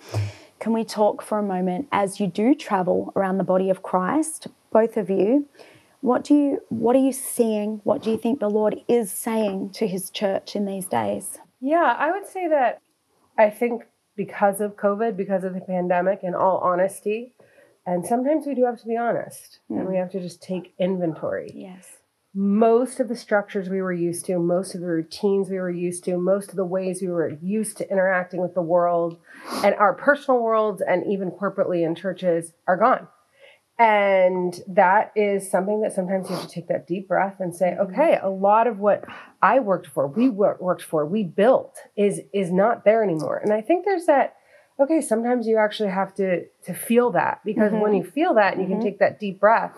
[0.60, 4.46] Can we talk for a moment as you do travel around the body of Christ,
[4.70, 5.48] both of you?
[6.02, 7.80] What do you what are you seeing?
[7.82, 11.38] What do you think the Lord is saying to his church in these days?
[11.60, 12.80] Yeah, I would say that
[13.38, 13.84] I think
[14.16, 17.32] because of COVID, because of the pandemic, in all honesty,
[17.86, 19.80] and sometimes we do have to be honest mm.
[19.80, 21.50] and we have to just take inventory.
[21.54, 21.99] Yes
[22.34, 26.04] most of the structures we were used to, most of the routines we were used
[26.04, 29.18] to, most of the ways we were used to interacting with the world
[29.64, 33.08] and our personal worlds and even corporately in churches are gone.
[33.80, 37.76] And that is something that sometimes you have to take that deep breath and say,
[37.80, 39.04] okay, a lot of what
[39.42, 43.38] I worked for, we worked for, we built is is not there anymore.
[43.38, 44.36] And I think there's that
[44.80, 47.80] okay, sometimes you actually have to to feel that because mm-hmm.
[47.80, 48.80] when you feel that and you mm-hmm.
[48.80, 49.74] can take that deep breath,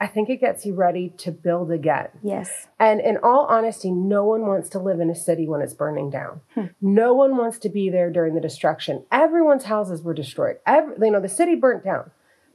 [0.00, 2.08] I think it gets you ready to build again.
[2.22, 2.68] Yes.
[2.78, 6.08] And in all honesty, no one wants to live in a city when it's burning
[6.08, 6.40] down.
[6.54, 6.66] Hmm.
[6.80, 9.04] No one wants to be there during the destruction.
[9.10, 10.58] Everyone's houses were destroyed.
[10.64, 12.12] Every, you know, the city burnt down.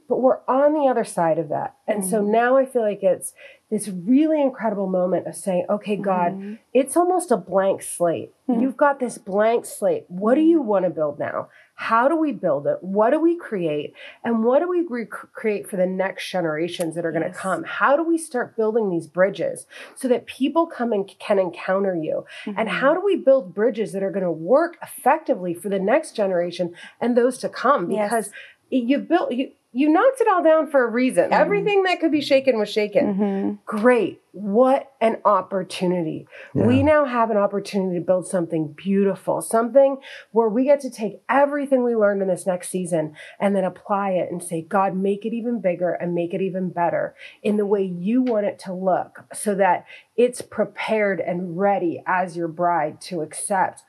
[0.08, 1.76] But we're on the other side of that.
[1.86, 2.10] And mm-hmm.
[2.10, 3.32] so now I feel like it's
[3.70, 6.54] this really incredible moment of saying, okay, God, mm-hmm.
[6.72, 8.32] it's almost a blank slate.
[8.48, 8.60] Mm-hmm.
[8.60, 10.04] You've got this blank slate.
[10.08, 11.48] What do you want to build now?
[11.76, 12.78] How do we build it?
[12.82, 13.94] What do we create?
[14.22, 17.64] And what do we re- create for the next generations that are going to come?
[17.64, 22.26] How do we start building these bridges so that people come and can encounter you?
[22.44, 22.58] Mm-hmm.
[22.58, 26.14] And how do we build bridges that are going to work effectively for the next
[26.14, 27.88] generation and those to come?
[27.88, 28.30] Because
[28.70, 28.82] yes.
[28.84, 31.24] you built you you knocked it all down for a reason.
[31.24, 31.32] Mm-hmm.
[31.32, 33.14] Everything that could be shaken was shaken.
[33.14, 33.54] Mm-hmm.
[33.66, 34.22] Great.
[34.30, 36.28] What an opportunity.
[36.54, 36.66] Yeah.
[36.66, 39.98] We now have an opportunity to build something beautiful, something
[40.30, 44.10] where we get to take everything we learned in this next season and then apply
[44.10, 47.66] it and say, God, make it even bigger and make it even better in the
[47.66, 53.00] way you want it to look so that it's prepared and ready as your bride
[53.02, 53.82] to accept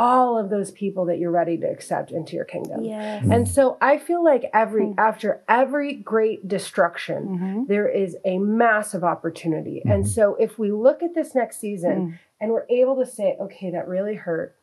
[0.00, 2.82] all of those people that you're ready to accept into your kingdom.
[2.82, 3.22] Yes.
[3.30, 4.98] And so I feel like every mm-hmm.
[4.98, 7.64] after every great destruction, mm-hmm.
[7.66, 9.80] there is a massive opportunity.
[9.80, 9.90] Mm-hmm.
[9.90, 12.18] And so if we look at this next season mm.
[12.40, 14.56] and we're able to say, okay, that really hurt.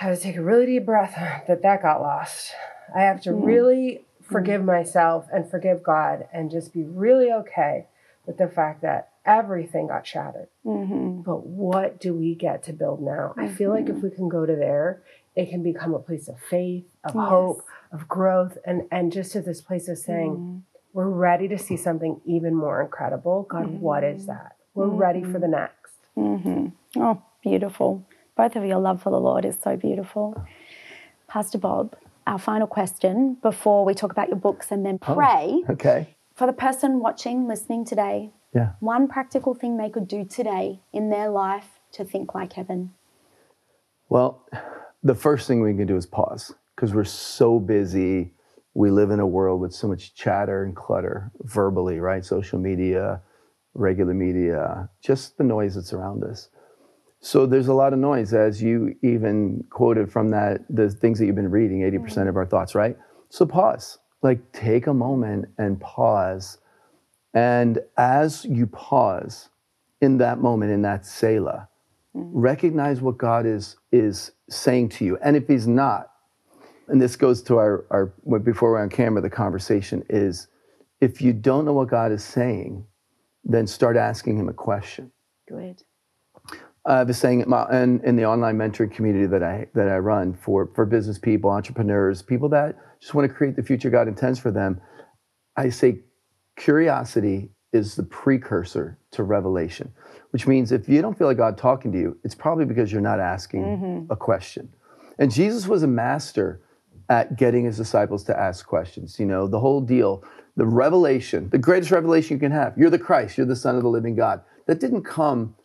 [0.00, 1.16] I have to take a really deep breath
[1.48, 2.52] that that got lost.
[2.94, 3.44] I have to mm.
[3.44, 4.66] really forgive mm.
[4.66, 7.88] myself and forgive God and just be really okay
[8.24, 10.48] with the fact that everything got shattered.
[10.64, 11.22] Mm-hmm.
[11.22, 13.34] But what do we get to build now?
[13.36, 13.40] Mm-hmm.
[13.40, 14.08] I feel like if mm-hmm.
[14.08, 15.02] we can go to there,
[15.36, 17.28] it can become a place of faith, of yes.
[17.28, 20.58] hope, of growth, and and just to this place of saying, mm-hmm.
[20.92, 23.44] we're ready to see something even more incredible.
[23.44, 24.32] God, what is mm-hmm.
[24.32, 24.56] that?
[24.74, 26.64] We're ready for the mm-hmm.
[26.64, 26.72] next.
[26.96, 28.06] Oh, beautiful.
[28.36, 30.44] Both of your love for the Lord is so beautiful.
[31.28, 31.94] Pastor Bob,
[32.26, 35.62] our final question before we talk about your books and then oh, pray.
[35.68, 36.16] Oh, okay.
[36.34, 38.72] For the person watching, listening today, yeah.
[38.80, 42.94] One practical thing they could do today in their life to think like heaven.
[44.08, 44.44] Well,
[45.02, 48.34] the first thing we can do is pause because we're so busy.
[48.74, 52.24] We live in a world with so much chatter and clutter verbally, right?
[52.24, 53.22] Social media,
[53.74, 56.48] regular media, just the noise that's around us.
[57.20, 61.26] So there's a lot of noise, as you even quoted from that, the things that
[61.26, 62.96] you've been reading, 80% mm hmm of our thoughts, right?
[63.28, 66.58] So pause, like take a moment and pause
[67.34, 69.48] and as you pause
[70.00, 71.68] in that moment, in that Selah,
[72.16, 72.38] mm-hmm.
[72.38, 75.18] recognize what God is, is saying to you.
[75.22, 76.10] And if He's not,
[76.88, 78.06] and this goes to our, our
[78.40, 80.48] before we're on camera, the conversation is
[81.00, 82.84] if you don't know what God is saying,
[83.44, 85.12] then start asking Him a question.
[85.48, 85.82] Good.
[86.86, 90.34] I have was saying in, in the online mentoring community that I that I run
[90.34, 94.38] for for business people, entrepreneurs, people that just want to create the future God intends
[94.38, 94.80] for them.
[95.56, 96.00] I say
[96.60, 99.90] Curiosity is the precursor to revelation,
[100.30, 103.00] which means if you don't feel like God talking to you, it's probably because you're
[103.00, 104.12] not asking mm-hmm.
[104.12, 104.68] a question.
[105.18, 106.60] And Jesus was a master
[107.08, 109.18] at getting his disciples to ask questions.
[109.18, 110.22] You know, the whole deal,
[110.54, 112.76] the revelation, the greatest revelation you can have.
[112.76, 114.42] You're the Christ, you're the Son of the living God.
[114.66, 115.56] That didn't come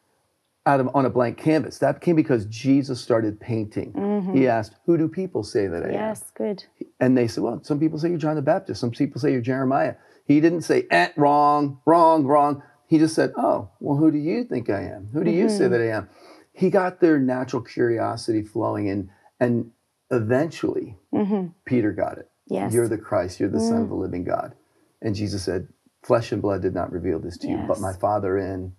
[0.65, 1.77] out of on a blank canvas.
[1.79, 3.91] That came because Jesus started painting.
[3.91, 4.34] Mm-hmm.
[4.34, 6.63] He asked, "Who do people say that I yes, am?" Yes, good.
[7.01, 8.79] And they said, "Well, some people say you're John the Baptist.
[8.79, 12.63] Some people say you're Jeremiah." He didn't say, eh, wrong, wrong, wrong.
[12.88, 15.09] He just said, oh, well, who do you think I am?
[15.13, 15.57] Who do you mm-hmm.
[15.57, 16.09] say that I am?
[16.51, 19.09] He got their natural curiosity flowing, and
[19.39, 19.71] and
[20.09, 21.47] eventually mm-hmm.
[21.65, 22.29] Peter got it.
[22.47, 22.73] Yes.
[22.73, 23.69] You're the Christ, you're the mm.
[23.69, 24.55] Son of the living God.
[25.01, 25.67] And Jesus said,
[26.03, 27.59] Flesh and blood did not reveal this to yes.
[27.59, 28.73] you, but my Father in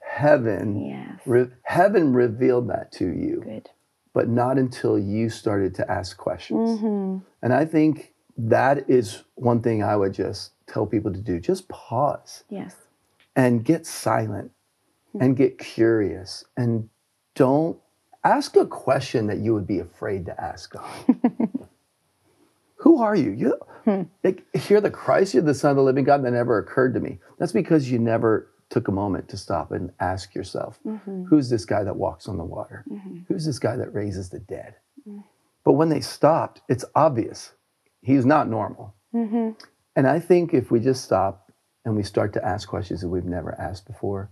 [0.00, 1.20] heaven, yes.
[1.24, 3.42] re- heaven revealed that to you.
[3.44, 3.70] Good.
[4.12, 6.80] But not until you started to ask questions.
[6.80, 7.18] Mm-hmm.
[7.42, 11.40] And I think that is one thing I would just tell people to do.
[11.40, 12.44] Just pause.
[12.48, 12.74] Yes.
[13.36, 14.52] And get silent
[15.20, 16.88] and get curious and
[17.34, 17.78] don't
[18.24, 21.16] ask a question that you would be afraid to ask God.
[22.76, 23.30] Who are you?
[23.30, 24.02] You hmm.
[24.22, 26.24] like, you're the Christ, you're the Son of the living God.
[26.24, 27.18] That never occurred to me.
[27.38, 31.24] That's because you never took a moment to stop and ask yourself, mm-hmm.
[31.24, 32.84] who's this guy that walks on the water?
[32.90, 33.20] Mm-hmm.
[33.28, 34.74] Who's this guy that raises the dead?
[35.08, 35.20] Mm-hmm.
[35.64, 37.52] But when they stopped, it's obvious
[38.04, 38.94] he's not normal.
[39.14, 39.50] Mm-hmm.
[39.96, 41.50] And I think if we just stop
[41.84, 44.30] and we start to ask questions that we've never asked before,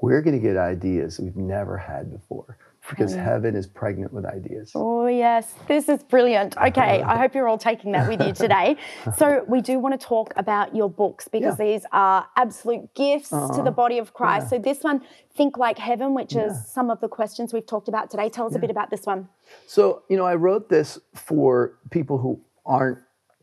[0.00, 2.58] we're going to get ideas we've never had before
[2.90, 4.72] because heaven is pregnant with ideas.
[4.74, 5.54] Oh, yes.
[5.68, 6.56] This is brilliant.
[6.56, 7.00] Okay.
[7.00, 8.76] I hope you're all taking that with you today.
[9.16, 11.64] So, we do want to talk about your books because Yeah.
[11.64, 14.50] these are absolute gifts to the body of Christ.
[14.50, 15.02] So, this one,
[15.36, 16.46] Think Like Heaven, which Yeah.
[16.46, 18.28] is some of the questions we've talked about today.
[18.28, 19.28] Tell us a bit about this one.
[19.68, 22.98] So, you know, I wrote this for people who aren't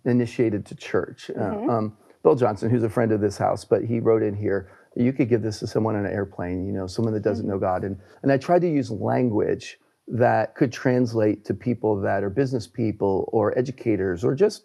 [0.05, 1.29] initiated to church.
[1.29, 1.69] Uh, Mm-hmm.
[1.69, 5.13] um, Bill Johnson, who's a friend of this house, but he wrote in here, you
[5.13, 7.53] could give this to someone on an airplane, you know, someone that doesn't Mm-hmm.
[7.53, 7.83] know God.
[7.85, 12.67] And, and I tried to use language that could translate to people that are business
[12.67, 14.63] people or educators or just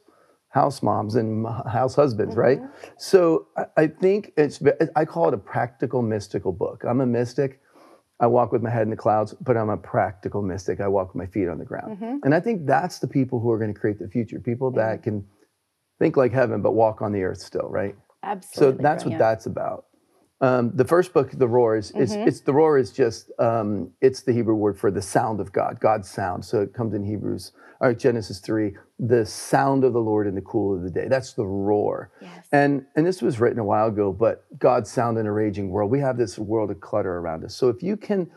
[0.49, 2.61] house moms and house husbands, right?
[2.61, 2.89] Mm-hmm.
[2.99, 4.61] So I, I think it's,
[4.97, 6.83] I call it a practical mystical book.
[6.89, 7.61] I'm a mystic.
[8.21, 10.81] I walk with my head in the clouds, but I'm a practical mystic.
[10.81, 11.99] I walk with my feet on the ground.
[11.99, 12.19] Mm-hmm.
[12.23, 15.03] And I think that's the people who are going to create the future people that
[15.03, 15.27] can
[15.99, 17.97] think like heaven, but walk on the earth still, right?
[18.23, 18.79] Absolutely.
[18.79, 19.19] So that's what brilliant.
[19.19, 19.87] that's about.
[20.45, 24.23] Um, the first book, The Roar, is, is it's the roar is just um, it's
[24.23, 26.45] the Hebrew word for the sound of God, God's sound.
[26.45, 30.43] So it comes in Hebrews or Genesis three, the sound of the Lord in the
[30.43, 31.09] cool of the day.
[31.09, 32.11] That's the roar.
[32.21, 32.47] Yes.
[32.53, 35.91] And and this was written a while ago, but God's sound in a raging world.
[35.91, 37.55] We have this world of clutter around us.
[37.55, 38.31] So if you can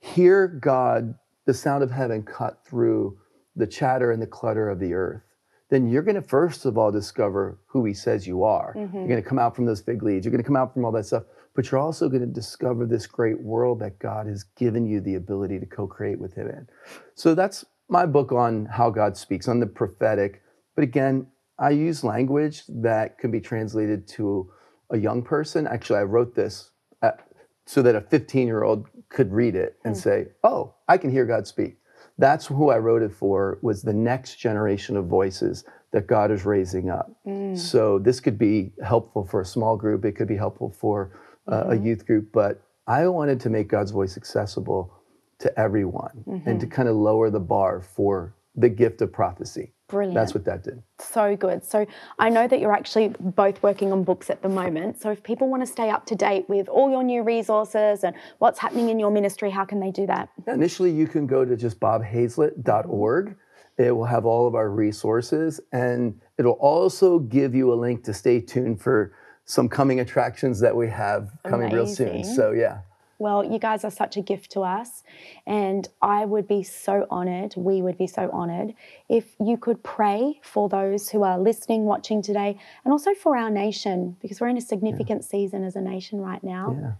[0.00, 1.14] hear God,
[1.46, 3.16] the sound of heaven cut through
[3.56, 5.22] the chatter and the clutter of the earth,
[5.70, 8.74] then you're going to first of all discover who he says you are.
[8.76, 10.26] You're going to come out from those fig leaves.
[10.26, 11.24] You're going to come out from all that stuff,
[11.54, 15.14] but you're also going to discover this great world that God has given you the
[15.14, 16.66] ability to co-create with him in.
[17.14, 20.42] So that's my book on how God speaks, on the prophetic.
[20.74, 21.26] But again,
[21.58, 24.50] I use language that can be translated to
[24.90, 25.66] a young person.
[25.66, 26.70] Actually, I wrote this
[27.02, 27.20] at,
[27.66, 30.00] so that a 15 year old could read it and hmm.
[30.00, 31.78] say, "Oh, I can hear God speak."
[32.18, 33.58] That's who I wrote it for.
[33.62, 37.12] Was the next generation of voices that God is raising up.
[37.24, 37.54] Hmm.
[37.54, 40.04] So this could be helpful for a small group.
[40.04, 41.12] It could be helpful for
[41.50, 42.32] uh, a youth group.
[42.32, 44.92] But I wanted to make God's voice accessible
[45.38, 49.72] to everyone and to kind of lower the bar for the gift of prophecy.
[49.88, 50.14] Brilliant.
[50.14, 50.82] That's what that did.
[50.98, 51.62] So good.
[51.64, 51.86] So
[52.18, 55.00] I know that you're actually both working on books at the moment.
[55.00, 58.16] So if people want to stay up to date with all your new resources and
[58.38, 60.30] what's happening in your ministry, how can they do that?
[60.46, 63.36] Initially, you can go to just bobhazlett.org.
[63.76, 68.14] It will have all of our resources and it'll also give you a link to
[68.14, 69.12] stay tuned for
[69.44, 72.24] some coming attractions that we have coming real soon.
[72.24, 72.78] So, yeah.
[73.18, 75.02] Well, you guys are such a gift to us.
[75.46, 78.74] And I would be so honored, we would be so honored
[79.08, 83.50] if you could pray for those who are listening, watching today, and also for our
[83.50, 86.76] nation, because we're in a significant season as a nation right now.
[86.78, 86.92] Yeah.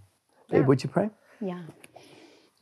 [0.51, 1.11] Hey, would you pray?
[1.40, 1.62] Yeah.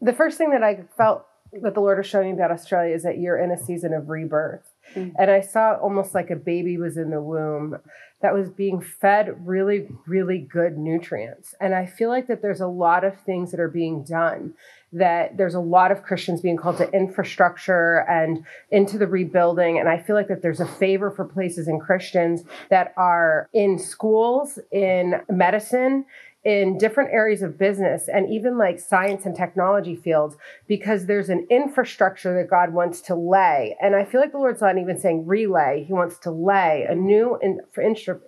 [0.00, 3.02] the first thing that I felt that the Lord was showing me about Australia is
[3.02, 4.71] that you're in a season of rebirth.
[4.94, 5.12] Mm.
[5.18, 7.78] And I saw almost like a baby was in the womb
[8.22, 11.54] that was being fed really, really good nutrients.
[11.60, 14.54] And I feel like that there's a lot of things that are being done,
[14.92, 19.78] that there's a lot of Christians being called to infrastructure and into the rebuilding.
[19.78, 23.78] And I feel like that there's a favor for places and Christians that are in
[23.78, 26.04] schools, in medicine,
[26.44, 30.36] in different areas of business and even like science and technology fields
[30.66, 33.76] because there's an infrastructure that God wants to lay.
[33.80, 36.96] And I feel like the Lord's not even saying relay, He wants to lay a
[36.96, 37.60] new in,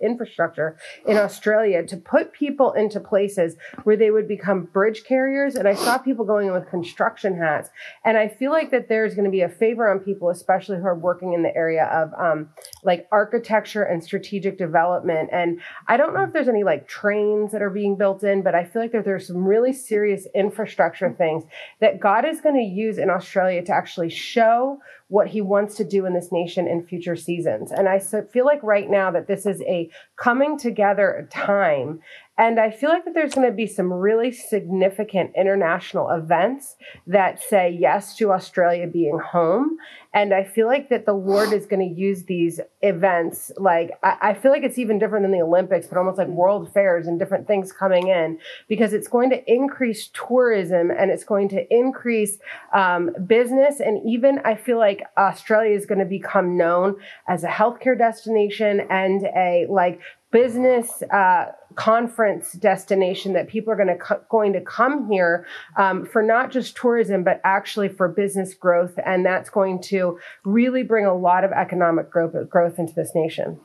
[0.01, 5.55] infrastructure in Australia to put people into places where they would become bridge carriers.
[5.55, 7.69] And I saw people going in with construction hats.
[8.05, 10.85] And I feel like that there's going to be a favor on people, especially who
[10.85, 12.49] are working in the area of um,
[12.81, 15.29] like architecture and strategic development.
[15.33, 15.59] And
[15.89, 18.63] I don't know if there's any like trains that are being built in, but I
[18.63, 21.43] feel like that there's some really serious infrastructure things
[21.81, 25.83] that God is going to use in Australia to actually show what he wants to
[25.83, 27.71] do in this nation in future seasons.
[27.71, 31.99] And I feel like right now that this is a coming together time.
[32.37, 36.75] And I feel like that there's going to be some really significant international events
[37.07, 39.77] that say yes to Australia being home.
[40.13, 43.51] And I feel like that the Lord is going to use these events.
[43.57, 47.07] Like, I, feel like it's even different than the Olympics, but almost like world fairs
[47.07, 51.65] and different things coming in because it's going to increase tourism and it's going to
[51.73, 52.37] increase
[52.73, 53.81] um, business.
[53.81, 56.95] And even I feel like Australia is going to become known
[57.27, 59.99] as a healthcare destination and a like
[60.31, 65.45] business uh, conference destination that people are going to co- going to come here
[65.77, 70.83] um, for not just tourism but actually for business growth and that's going to really
[70.83, 73.59] bring a lot of economic growth growth into this nation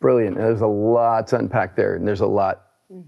[0.00, 0.36] Brilliant.
[0.36, 2.62] There's a lot to unpack there, and there's a lot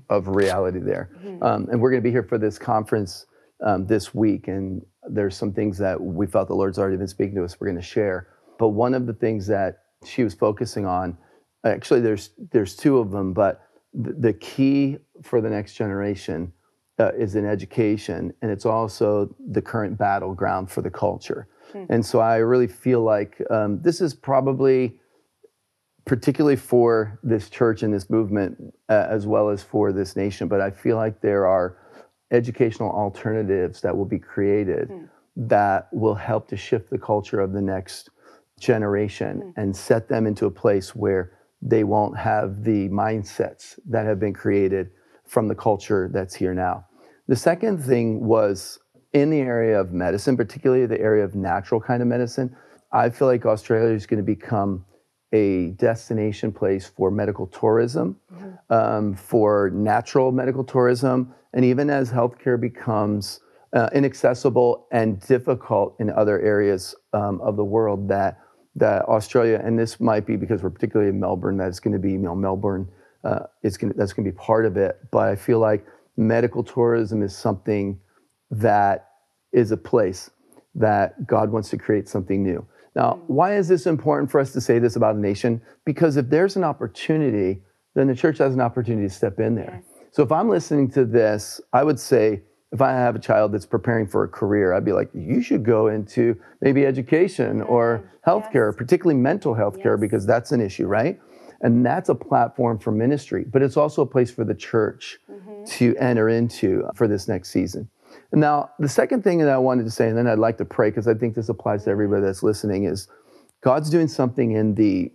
[0.08, 1.10] of reality there.
[1.42, 3.26] Um, and we're going to be here for this conference
[3.64, 4.84] um, this week, and
[5.14, 7.60] there's some things that we felt the Lord's already been speaking to us.
[7.60, 8.28] We're going to share.
[8.58, 11.16] But one of the things that she was focusing on,
[11.64, 13.62] actually, there's there's two of them, but
[13.94, 16.52] the, the key for the next generation
[16.98, 21.48] uh, is in education, and it's also the current battleground for the culture.
[21.90, 24.98] And so I really feel like um, this is probably,
[26.06, 30.62] particularly for this church and this movement, uh, as well as for this nation, but
[30.62, 31.76] I feel like there are
[32.30, 35.04] educational alternatives that will be created hmm.
[35.36, 38.10] that will help to shift the culture of the next
[38.58, 39.60] generation hmm.
[39.60, 44.34] and set them into a place where they won't have the mindsets that have been
[44.34, 44.90] created
[45.26, 46.86] from the culture that's here now.
[47.26, 48.78] The second thing was
[49.12, 52.56] in the area of medicine, particularly the area of natural kind of medicine.
[52.92, 54.84] I feel like Australia is going to become
[55.32, 58.16] a destination place for medical tourism,
[58.70, 63.40] um, for natural medical tourism, and even as healthcare becomes
[63.74, 68.40] uh, inaccessible and difficult in other areas um, of the world, that
[68.76, 72.12] that Australia, and this might be because we're particularly in Melbourne, that's going to be,
[72.12, 72.88] you know, Melbourne
[73.24, 74.98] uh, is going that's going to be part of it.
[75.10, 75.84] But I feel like
[76.16, 78.00] medical tourism is something
[78.50, 79.10] that
[79.52, 80.30] is a place
[80.74, 82.66] that God wants to create something new.
[82.94, 83.32] Now, hmm.
[83.32, 85.60] why is this important for us to say this about a nation?
[85.84, 87.62] Because if there's an opportunity,
[87.94, 89.82] then the church has an opportunity to step in there.
[90.10, 93.64] So if I'm listening to this, I would say, if I have a child that's
[93.64, 97.70] preparing for a career, I'd be like, you should go into maybe education hmm.
[97.70, 101.18] or healthcare, particularly mental health care, because that's an issue, right?
[101.60, 105.64] And that's a platform for ministry, but it's also a place for the church mm-hmm.
[105.64, 107.88] to enter into for this next season.
[108.32, 110.90] Now, the second thing that I wanted to say, and then I'd like to pray
[110.90, 113.08] because I think this applies to everybody that's listening, is
[113.62, 115.10] God's doing something in the,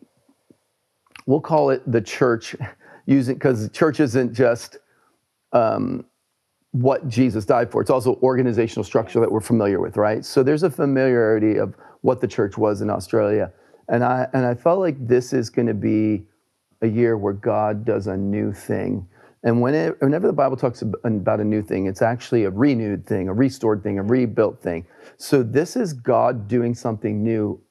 [1.28, 2.56] we'll call it the church,
[3.06, 4.78] using because the church isn't just
[5.52, 6.06] um,
[6.72, 7.82] what Jesus died for.
[7.82, 10.26] It's also organizational structure that we're familiar with, right?
[10.26, 13.52] So there's a familiarity of what the church was in Australia,
[13.88, 16.26] and I and I felt like this is going to be
[16.82, 19.08] a year where God does a new thing.
[19.44, 23.06] And when it, whenever the Bible talks about a new thing, it's actually a renewed
[23.06, 24.86] thing, a restored thing, a rebuilt thing.
[25.18, 27.62] So this is God doing something new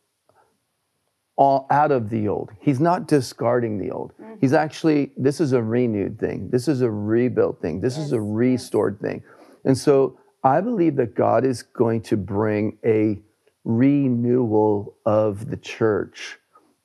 [1.36, 2.50] all out of the old.
[2.60, 4.12] He's not discarding the old.
[4.40, 6.50] He's actually, this is a renewed thing.
[6.50, 7.80] This is a rebuilt thing.
[7.80, 9.22] This is a restored thing.
[9.64, 13.18] And so I believe that God is going to bring a
[13.64, 16.38] renewal of the church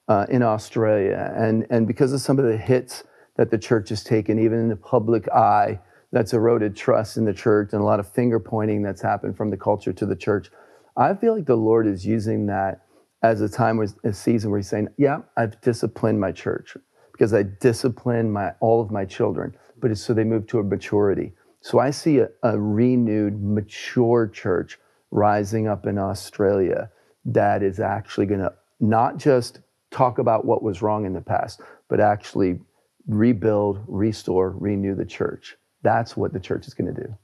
[0.08, 1.34] uh, in Australia.
[1.36, 3.04] And, and because of some of the hits
[3.38, 5.80] that the church has taken, even in the public eye,
[6.12, 9.50] that's eroded trust in the church and a lot of finger pointing that's happened from
[9.50, 10.50] the culture to the church.
[10.96, 12.86] I feel like the Lord is using that
[13.22, 16.78] as a time, where, a season where He's saying, "Yeah, I've disciplined my church
[17.12, 20.64] because I discipline my all of my children, but it's so they move to a
[20.64, 24.80] maturity." So I see a, a renewed, mature church
[25.12, 26.90] rising up in Australia
[27.26, 29.60] that is actually going to not just
[29.92, 32.60] talk about what was wrong in the past, but actually
[33.08, 35.56] rebuild, restore, renew the church.
[35.84, 37.18] That's what the church is going to do.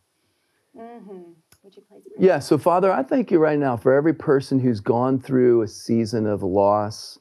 [1.63, 2.03] Would you please?
[2.19, 5.67] Yeah, so Father, I thank you right now for every person who's gone through a
[5.67, 7.19] season of loss.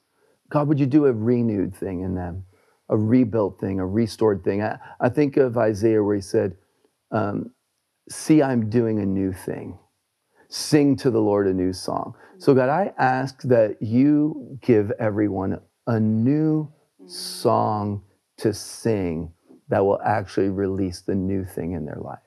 [0.50, 2.44] God, would you do a renewed thing in them,
[2.88, 4.62] a rebuilt thing, a restored thing?
[4.62, 6.56] I, I think of Isaiah where he said,
[7.12, 7.52] um,
[8.08, 9.78] See, I'm doing a new thing.
[10.48, 12.14] Sing to the Lord a new song.
[12.38, 16.70] So, God, I ask that you give everyone a new
[17.06, 18.02] song
[18.42, 19.32] to sing
[19.68, 22.18] that will actually release the new thing in their life.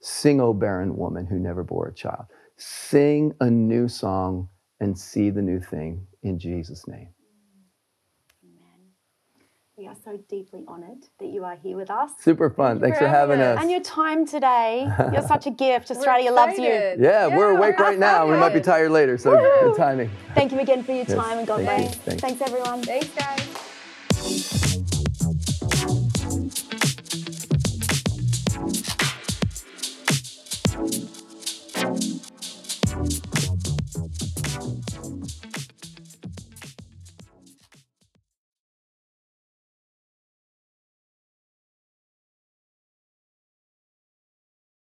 [0.00, 2.26] Sing, O barren woman who never bore a child.
[2.56, 4.48] Sing a new song
[4.80, 7.08] and see the new thing in Jesus' name.
[8.44, 8.90] Amen.
[9.78, 12.10] We are so deeply honored that you are here with us.
[12.18, 12.80] Super fun.
[12.80, 13.60] Thanks for having us.
[13.60, 15.90] And your time today, you're such a gift.
[15.92, 16.64] Australia loves you.
[16.64, 17.00] excited.
[17.00, 18.26] Yeah, we're awake right now.
[18.26, 20.10] We might be tired later, so good timing.
[20.34, 21.86] Thank you again for your time and God thank you.
[21.86, 22.18] bless.
[22.18, 22.20] Thanks.
[22.20, 22.82] Thanks everyone.
[22.82, 24.63] Thanks, guys.